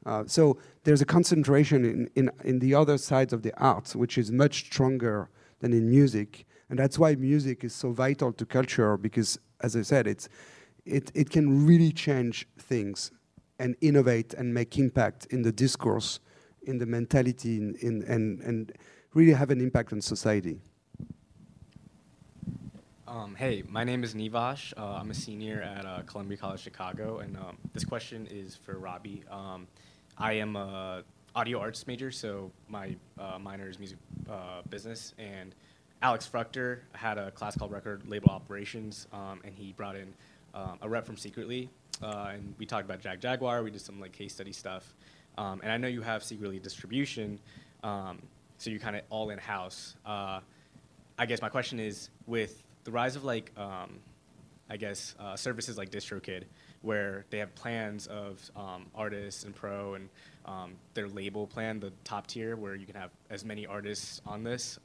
[0.08, 4.18] Uh, so there's a concentration in, in, in the other sides of the arts, which
[4.18, 5.30] is much stronger
[5.60, 6.48] than in music.
[6.68, 10.30] And that's why music is so vital to culture because, as I said, it's,
[10.86, 13.12] it, it can really change things
[13.60, 16.20] and innovate and make impact in the discourse,
[16.64, 18.72] in the mentality, in, in, and, and
[19.14, 20.62] really have an impact on society.
[23.08, 24.72] Um, hey, my name is Nivash.
[24.78, 28.78] Uh, I'm a senior at uh, Columbia College Chicago, and um, this question is for
[28.78, 29.24] Robby.
[29.32, 29.68] Um,
[30.18, 31.04] I am a
[31.36, 33.98] audio arts major, so my uh, minor is music
[34.30, 35.56] uh, business, and
[36.02, 40.14] Alex Fruchter had a class called Record Label Operations, um, and he brought in
[40.54, 41.70] um, a rep from Secretly,
[42.02, 43.64] uh, and we talked about Jagjaguwar.
[43.64, 44.94] We did some like case study stuff,
[45.38, 47.38] um, and I know you have Secretly distribution,
[47.84, 48.22] um,
[48.58, 49.96] so you're kind of all in house.
[50.06, 50.40] Uh,
[51.18, 54.00] I guess my question is with the rise of like um,
[54.70, 56.44] I guess uh, services like DistroKid,
[56.82, 60.10] where they have plans of um, artists and pro and
[60.94, 64.80] their label plan, the top tier, where you can have as many artists on this.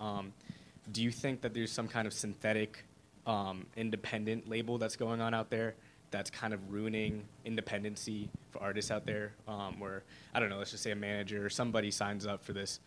[0.93, 2.85] Do you think that there's some kind of synthetic
[3.27, 5.75] um, independent label that's going on out there
[6.11, 9.33] that's kind of ruining independency for artists out there?
[9.49, 10.03] Um, where
[10.35, 12.81] I don't know, let's just say a manager or somebody signs up for this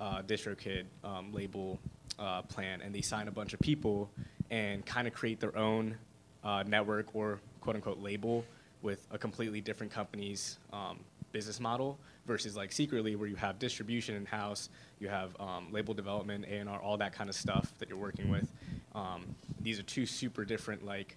[0.00, 1.78] uh, DistroKid um, label
[2.18, 4.10] uh, plan, and they sign a bunch of people
[4.50, 5.96] and kind of create their own
[6.44, 8.44] uh, network or quote unquote label
[8.82, 10.98] with a completely different company's um,
[11.32, 14.68] business model versus like Secretly where you have distribution in house,
[14.98, 17.98] you have um, label development, A and R, all that kind of stuff that you're
[17.98, 18.50] working with.
[18.94, 21.16] Um, these are two super different like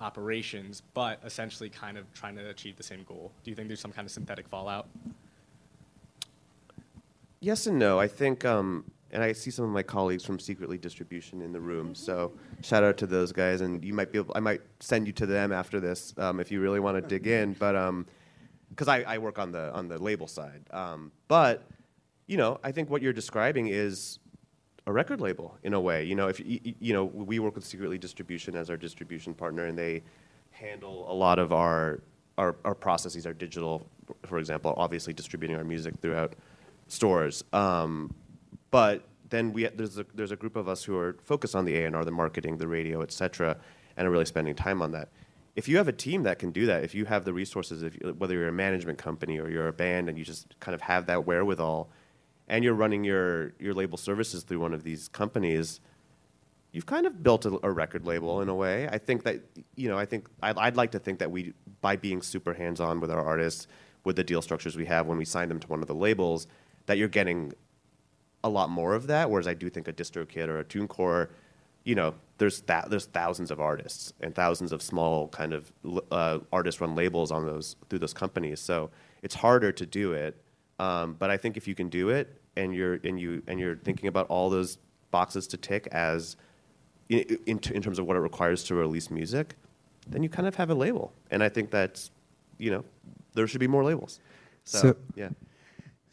[0.00, 3.32] operations, but essentially kind of trying to achieve the same goal.
[3.44, 4.88] Do you think there's some kind of synthetic fallout?
[7.40, 7.98] Yes and no.
[7.98, 11.60] I think, um, and I see some of my colleagues from Secretly Distribution in the
[11.60, 11.94] room.
[11.94, 12.32] So
[12.62, 14.32] shout out to those guys, and you might be able.
[14.36, 17.26] I might send you to them after this um, if you really want to dig
[17.26, 17.54] in.
[17.54, 17.74] But
[18.72, 21.64] because I, I work on the on the label side, um, but
[22.26, 24.18] you know, I think what you're describing is
[24.86, 26.04] a record label in a way.
[26.04, 29.66] You know, if you, you know, we work with Secretly Distribution as our distribution partner,
[29.66, 30.02] and they
[30.50, 32.00] handle a lot of our
[32.38, 33.86] our, our processes, our digital,
[34.24, 36.34] for example, obviously distributing our music throughout
[36.88, 37.44] stores.
[37.52, 38.14] Um,
[38.70, 41.76] but then we there's a, there's a group of us who are focused on the
[41.76, 43.56] A and R, the marketing, the radio, et cetera,
[43.96, 45.08] and are really spending time on that.
[45.54, 47.94] If you have a team that can do that, if you have the resources, if
[47.94, 50.80] you, whether you're a management company or you're a band, and you just kind of
[50.82, 51.90] have that wherewithal,
[52.48, 55.80] and you're running your your label services through one of these companies,
[56.72, 58.88] you've kind of built a, a record label in a way.
[58.88, 59.42] I think that
[59.76, 63.00] you know, I think I'd, I'd like to think that we, by being super hands-on
[63.00, 63.66] with our artists,
[64.04, 66.46] with the deal structures we have when we sign them to one of the labels,
[66.86, 67.52] that you're getting
[68.42, 69.30] a lot more of that.
[69.30, 71.28] Whereas I do think a distro DistroKid or a TuneCore,
[71.84, 75.72] you know, there's th- there's thousands of artists and thousands of small kind of
[76.10, 78.60] uh, artist-run labels on those through those companies.
[78.60, 78.90] So
[79.22, 80.36] it's harder to do it.
[80.78, 83.76] Um, but I think if you can do it and you're and you and you're
[83.76, 84.78] thinking about all those
[85.10, 86.36] boxes to tick as
[87.08, 89.54] in, in, in terms of what it requires to release music,
[90.08, 91.12] then you kind of have a label.
[91.30, 92.08] And I think that,
[92.58, 92.84] you know,
[93.34, 94.20] there should be more labels.
[94.64, 95.28] So, So- yeah.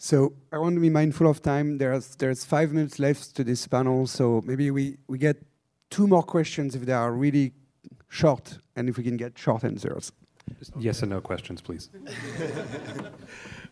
[0.02, 1.78] So I want to be mindful of time.
[1.78, 5.38] There's there's five minutes left to this panel, so maybe we, we get
[5.90, 7.54] two more questions if they are really
[8.10, 10.12] short, and if we can get short answers.
[10.58, 11.90] Just yes and no questions, please.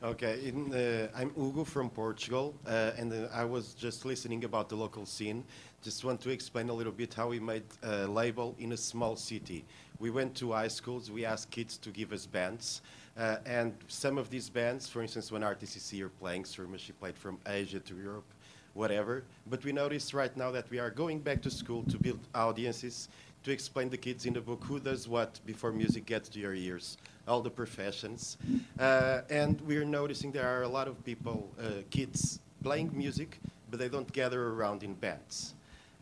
[0.04, 4.70] Okay, in, uh, I'm Hugo from Portugal, uh, and uh, I was just listening about
[4.70, 5.44] the local scene.
[5.82, 9.16] Just want to explain a little bit how we made a label in a small
[9.16, 9.66] city.
[9.98, 12.84] We went to high schools, we asked kids to give us bands,
[13.18, 17.18] uh, and some of these bands, for instance, when RTCC are playing, Surma, she played
[17.18, 18.32] from Asia to Europe,
[18.78, 19.24] whatever.
[19.50, 23.10] But we notice right now that we are going back to school to build audiences,
[23.44, 26.54] to explain the kids in the book who does what before music gets to your
[26.54, 26.98] ears,
[27.28, 28.38] all the professions.
[28.80, 33.80] Uh, and we're noticing there are a lot of people, uh, kids, playing music, but
[33.80, 35.56] they don't gather around in bands.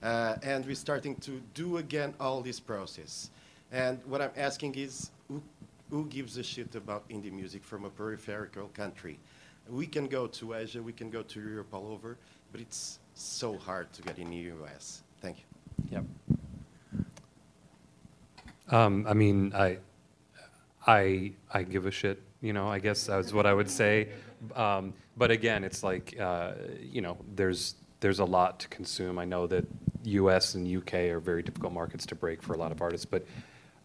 [0.04, 3.30] Uh, and we're starting to do again all this process.
[3.72, 5.42] And what I'm asking is, who,
[5.90, 9.18] who gives a shit about indie music from a peripheral country?
[9.70, 12.18] We can go to Asia, we can go to Europe all over,
[12.56, 15.04] but it's so hard to get in the US.
[15.22, 15.44] Thank you.
[15.92, 16.06] Yep.
[18.70, 19.80] Um, I mean, I,
[20.88, 22.22] I, I give a shit.
[22.40, 24.08] You know, I guess that's what I would say.
[24.56, 29.20] Um, but again, it's like, uh, you know, there's there's a lot to consume.
[29.20, 29.66] I know that
[30.06, 30.56] U.S.
[30.56, 31.10] and U.K.
[31.10, 33.26] are very difficult markets to break for a lot of artists, but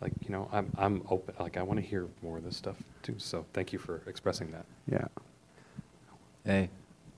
[0.01, 1.35] like, you know, I'm I'm open.
[1.41, 3.17] Like, I want to hear more of this stuff too.
[3.19, 4.65] So, thank you for expressing that.
[4.89, 5.09] Yeah.
[6.45, 6.69] Hey,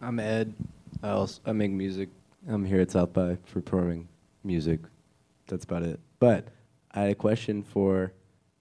[0.00, 0.54] I'm Ed.
[1.02, 2.08] I also I make music.
[2.48, 4.08] I'm here at South by for performing
[4.44, 4.80] music.
[5.48, 5.98] That's about it.
[6.20, 6.48] But
[6.92, 8.12] I had a question for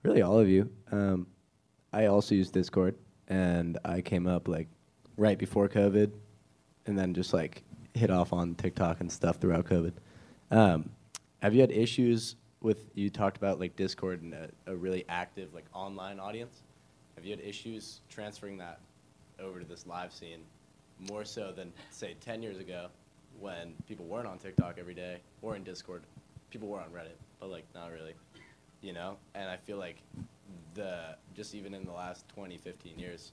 [0.03, 0.69] really all of you.
[0.91, 1.27] Um,
[1.93, 2.95] I also use Discord,
[3.27, 4.67] and I came up like
[5.17, 6.11] right before COVID,
[6.87, 7.63] and then just like
[7.93, 9.93] hit off on TikTok and stuff throughout COVID.
[10.49, 10.89] Um,
[11.43, 12.89] have you had issues with?
[12.95, 16.63] You talked about like Discord and a, a really active like online audience.
[17.15, 18.79] Have you had issues transferring that
[19.39, 20.39] over to this live scene
[21.09, 22.87] more so than say 10 years ago
[23.39, 26.03] when people weren't on TikTok every day or in Discord.
[26.49, 28.13] People were on Reddit, but like not really,
[28.81, 29.17] you know?
[29.35, 30.01] And I feel like
[30.73, 33.31] the just even in the last 20, 15 years,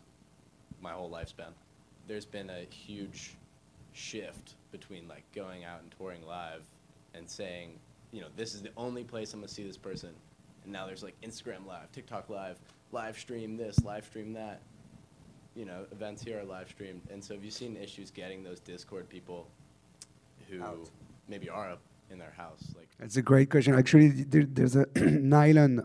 [0.80, 1.52] my whole lifespan,
[2.06, 3.34] there's been a huge
[3.92, 6.62] shift between like going out and touring live
[7.14, 7.78] and saying,
[8.12, 10.10] you know, this is the only place I'm gonna see this person.
[10.64, 12.58] And now there's like Instagram live, TikTok live,
[12.92, 14.60] live stream this, live stream that
[15.58, 17.02] you know, events here are live streamed.
[17.10, 19.48] And so have you seen issues getting those Discord people
[20.48, 20.88] who Out.
[21.26, 21.80] maybe are up
[22.10, 22.62] in their house?
[22.76, 23.74] Like, That's a great question.
[23.74, 25.84] Actually, there, there's a Nylon,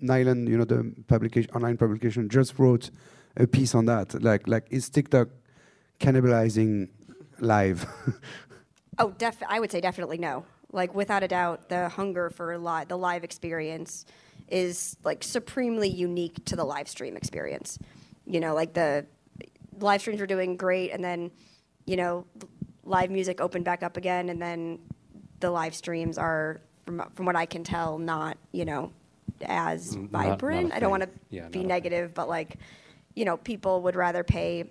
[0.00, 2.90] Nylon, you know, the publication, online publication, just wrote
[3.36, 4.20] a piece on that.
[4.20, 5.28] Like, like is TikTok
[6.00, 6.88] cannibalizing
[7.38, 7.86] live?
[8.98, 10.44] Oh, def- I would say definitely no.
[10.70, 14.04] Like without a doubt, the hunger for li- the live experience
[14.48, 17.78] is like supremely unique to the live stream experience.
[18.26, 19.06] You know, like the
[19.80, 21.30] live streams were doing great, and then
[21.86, 22.24] you know,
[22.84, 24.78] live music opened back up again, and then
[25.40, 28.92] the live streams are, from from what I can tell, not you know
[29.44, 30.72] as not- not vibrant.
[30.72, 31.08] I don't want to.
[31.30, 32.58] Yeah, be negative, but like,
[33.14, 34.70] you know, people would rather pay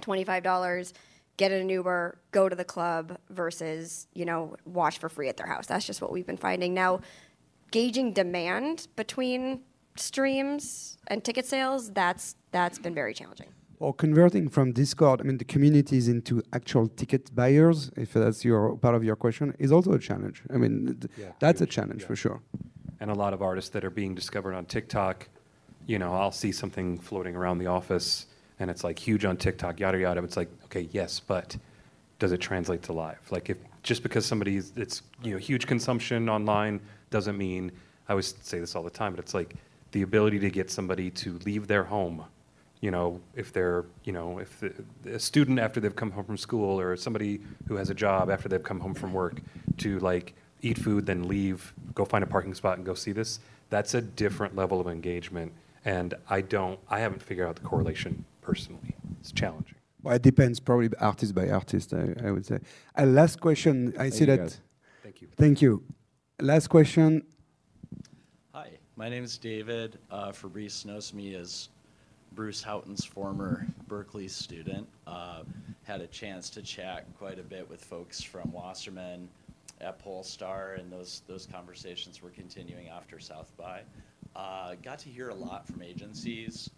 [0.00, 0.94] twenty-five dollars,
[1.36, 5.36] get in an Uber, go to the club versus you know watch for free at
[5.36, 5.66] their house.
[5.66, 7.00] That's just what we've been finding now.
[7.70, 9.60] Gauging demand between
[10.00, 13.50] streams and ticket sales that's that's been very challenging.
[13.80, 18.76] or converting from Discord, I mean, the communities into actual ticket buyers, if that's your
[18.76, 20.42] part of your question, is also a challenge.
[20.54, 22.08] I mean, th- Yeah, that's a challenge yeah.
[22.10, 22.40] for sure.
[23.00, 25.16] and a lot of artists that are being discovered on TikTok.
[25.86, 28.26] You know, I'll see something floating around the office,
[28.58, 30.20] and it's like huge on TikTok, yada yada.
[30.24, 31.56] It's like, okay, yes, but
[32.18, 33.20] does it translate to live?
[33.30, 36.80] Like, if just because somebody's it's you know huge consumption online
[37.10, 37.70] doesn't mean.
[38.08, 39.50] I always say this all the time, but it's like
[39.92, 42.24] the ability to get somebody to leave their home.
[42.80, 44.72] You know, if they're you know if the,
[45.14, 48.48] a student after they've come home from school, or somebody who has a job after
[48.48, 49.40] they've come home from work,
[49.78, 53.40] to like eat food, then leave, go find a parking spot and go see this.
[53.70, 55.52] That's a different level of engagement,
[55.84, 58.96] and I don't, I haven't figured out the correlation personally.
[59.20, 59.74] It's challenging.
[60.02, 62.60] Well, it depends, probably artist by artist, I, I would say.
[62.94, 63.94] A last question.
[63.98, 64.38] I see that.
[64.38, 64.60] guys.
[65.02, 65.28] Thank you.
[65.36, 65.82] Thank you.
[66.40, 67.24] Last question.
[68.98, 69.96] My name is David.
[70.10, 71.68] Uh, Fabrice knows me as
[72.32, 74.88] Bruce Houghton's former Berklee student.
[75.06, 75.44] Uh,
[75.84, 79.28] had a chance to chat quite a bit with folks from Wasserman
[79.80, 83.82] at Pollstar, and those those conversations were continuing after South by.
[84.34, 86.68] Uh, got to hear a lot from agencies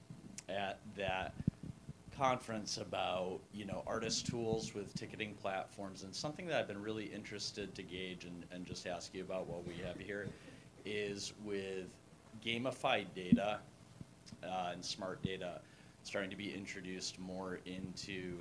[0.50, 1.32] at that
[2.18, 7.06] conference about you know artist tools with ticketing platforms, and something that I've been really
[7.06, 10.28] interested to gauge and, and just ask you about what we have here
[10.84, 11.86] is with
[12.44, 13.58] gamified data
[14.44, 15.60] uh, and smart data
[16.02, 18.38] starting to be introduced more into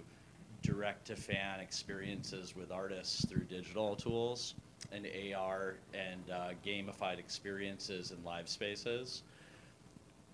[0.62, 4.56] direct to fan experiences with artists through digital tools
[4.92, 9.24] and AR and uh, gamified experiences in live spaces.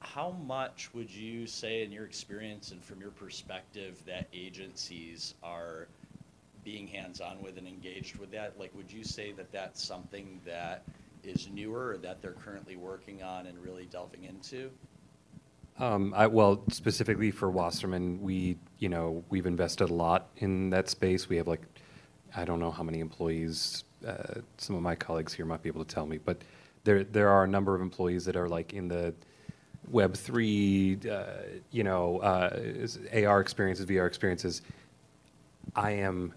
[0.02, 5.88] How much would you say, in your experience and from your perspective, that agencies are
[6.64, 8.60] being hands on with and engaged with that?
[8.60, 10.84] Like, would you say that that's something that
[11.26, 14.70] is newer or that they're currently working on and really delving into?
[15.78, 20.90] Um, I, well, specifically for Wasserman, we, you know, we've invested a lot in that
[20.90, 21.28] space.
[21.28, 21.62] We have like,
[22.36, 23.84] I don't know how many employees.
[24.06, 26.42] Uh, some of my colleagues here might be able to tell me, but
[26.84, 29.14] there there are a number of employees that are like in the
[29.92, 31.26] Web three, uh,
[31.72, 34.64] you know, uh, AR experiences, VR experiences.
[35.76, 36.34] I am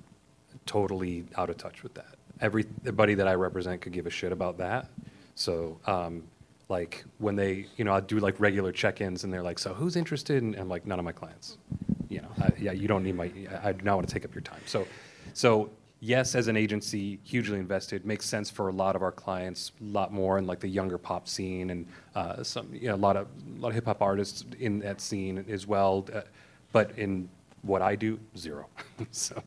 [0.66, 2.17] totally out of touch with that.
[2.40, 4.88] Every everybody that I represent could give a shit about that.
[5.34, 6.24] So um,
[6.68, 9.96] like when they, you know, I do like regular check-ins and they're like, so who's
[9.96, 10.42] interested?
[10.42, 11.58] And I'm like, none of my clients.
[12.08, 13.30] You know, I, yeah, you don't need my,
[13.62, 14.60] I do not want to take up your time.
[14.66, 14.86] So,
[15.32, 15.70] so
[16.00, 19.84] yes, as an agency, hugely invested, makes sense for a lot of our clients, a
[19.84, 23.16] lot more in like the younger pop scene and uh, some, you know, a lot
[23.16, 26.06] of, a lot of hip hop artists in that scene as well.
[26.12, 26.22] Uh,
[26.72, 27.28] but in
[27.62, 28.66] what I do, zero.
[29.10, 29.42] so.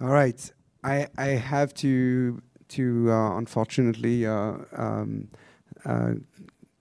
[0.00, 0.50] All right.
[0.86, 5.28] I, I have to, to uh, unfortunately, uh, um,
[5.84, 6.12] uh,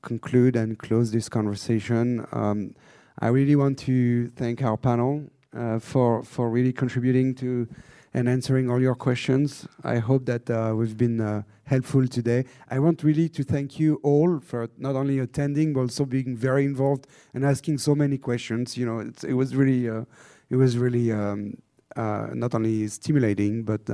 [0.04, 2.28] conclude and close this conversation.
[2.32, 2.76] Um,
[3.20, 5.24] I really want to thank our panel
[5.58, 7.68] uh, for for really contributing to
[8.14, 9.68] and answering all your questions.
[9.84, 12.46] I hope that uh, we've been uh, helpful today.
[12.70, 16.64] I want really to thank you all for not only attending but also being very
[16.64, 18.78] involved and asking so many questions.
[18.78, 21.58] You know, it was really it was really um,
[21.96, 23.90] not only stimulating but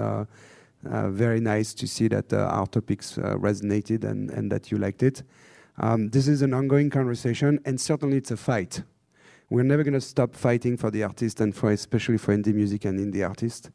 [0.89, 4.77] uh, very nice to see that uh, our topics uh, resonated and, and that you
[4.77, 5.23] liked it.
[5.77, 8.83] Um, this is an ongoing conversation, and certainly it's a fight.
[9.49, 12.85] We're never going to stop fighting for the artist and for especially for indie music
[12.85, 13.69] and indie artists.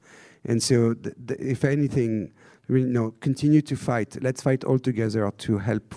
[0.44, 0.94] And so,
[1.38, 2.32] if anything,
[2.68, 4.16] we you know continue to fight.
[4.22, 5.94] Let's fight all together to help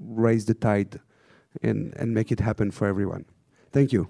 [0.00, 1.00] raise the tide
[1.62, 3.24] and, and make it happen for everyone.
[3.72, 4.08] Thank you.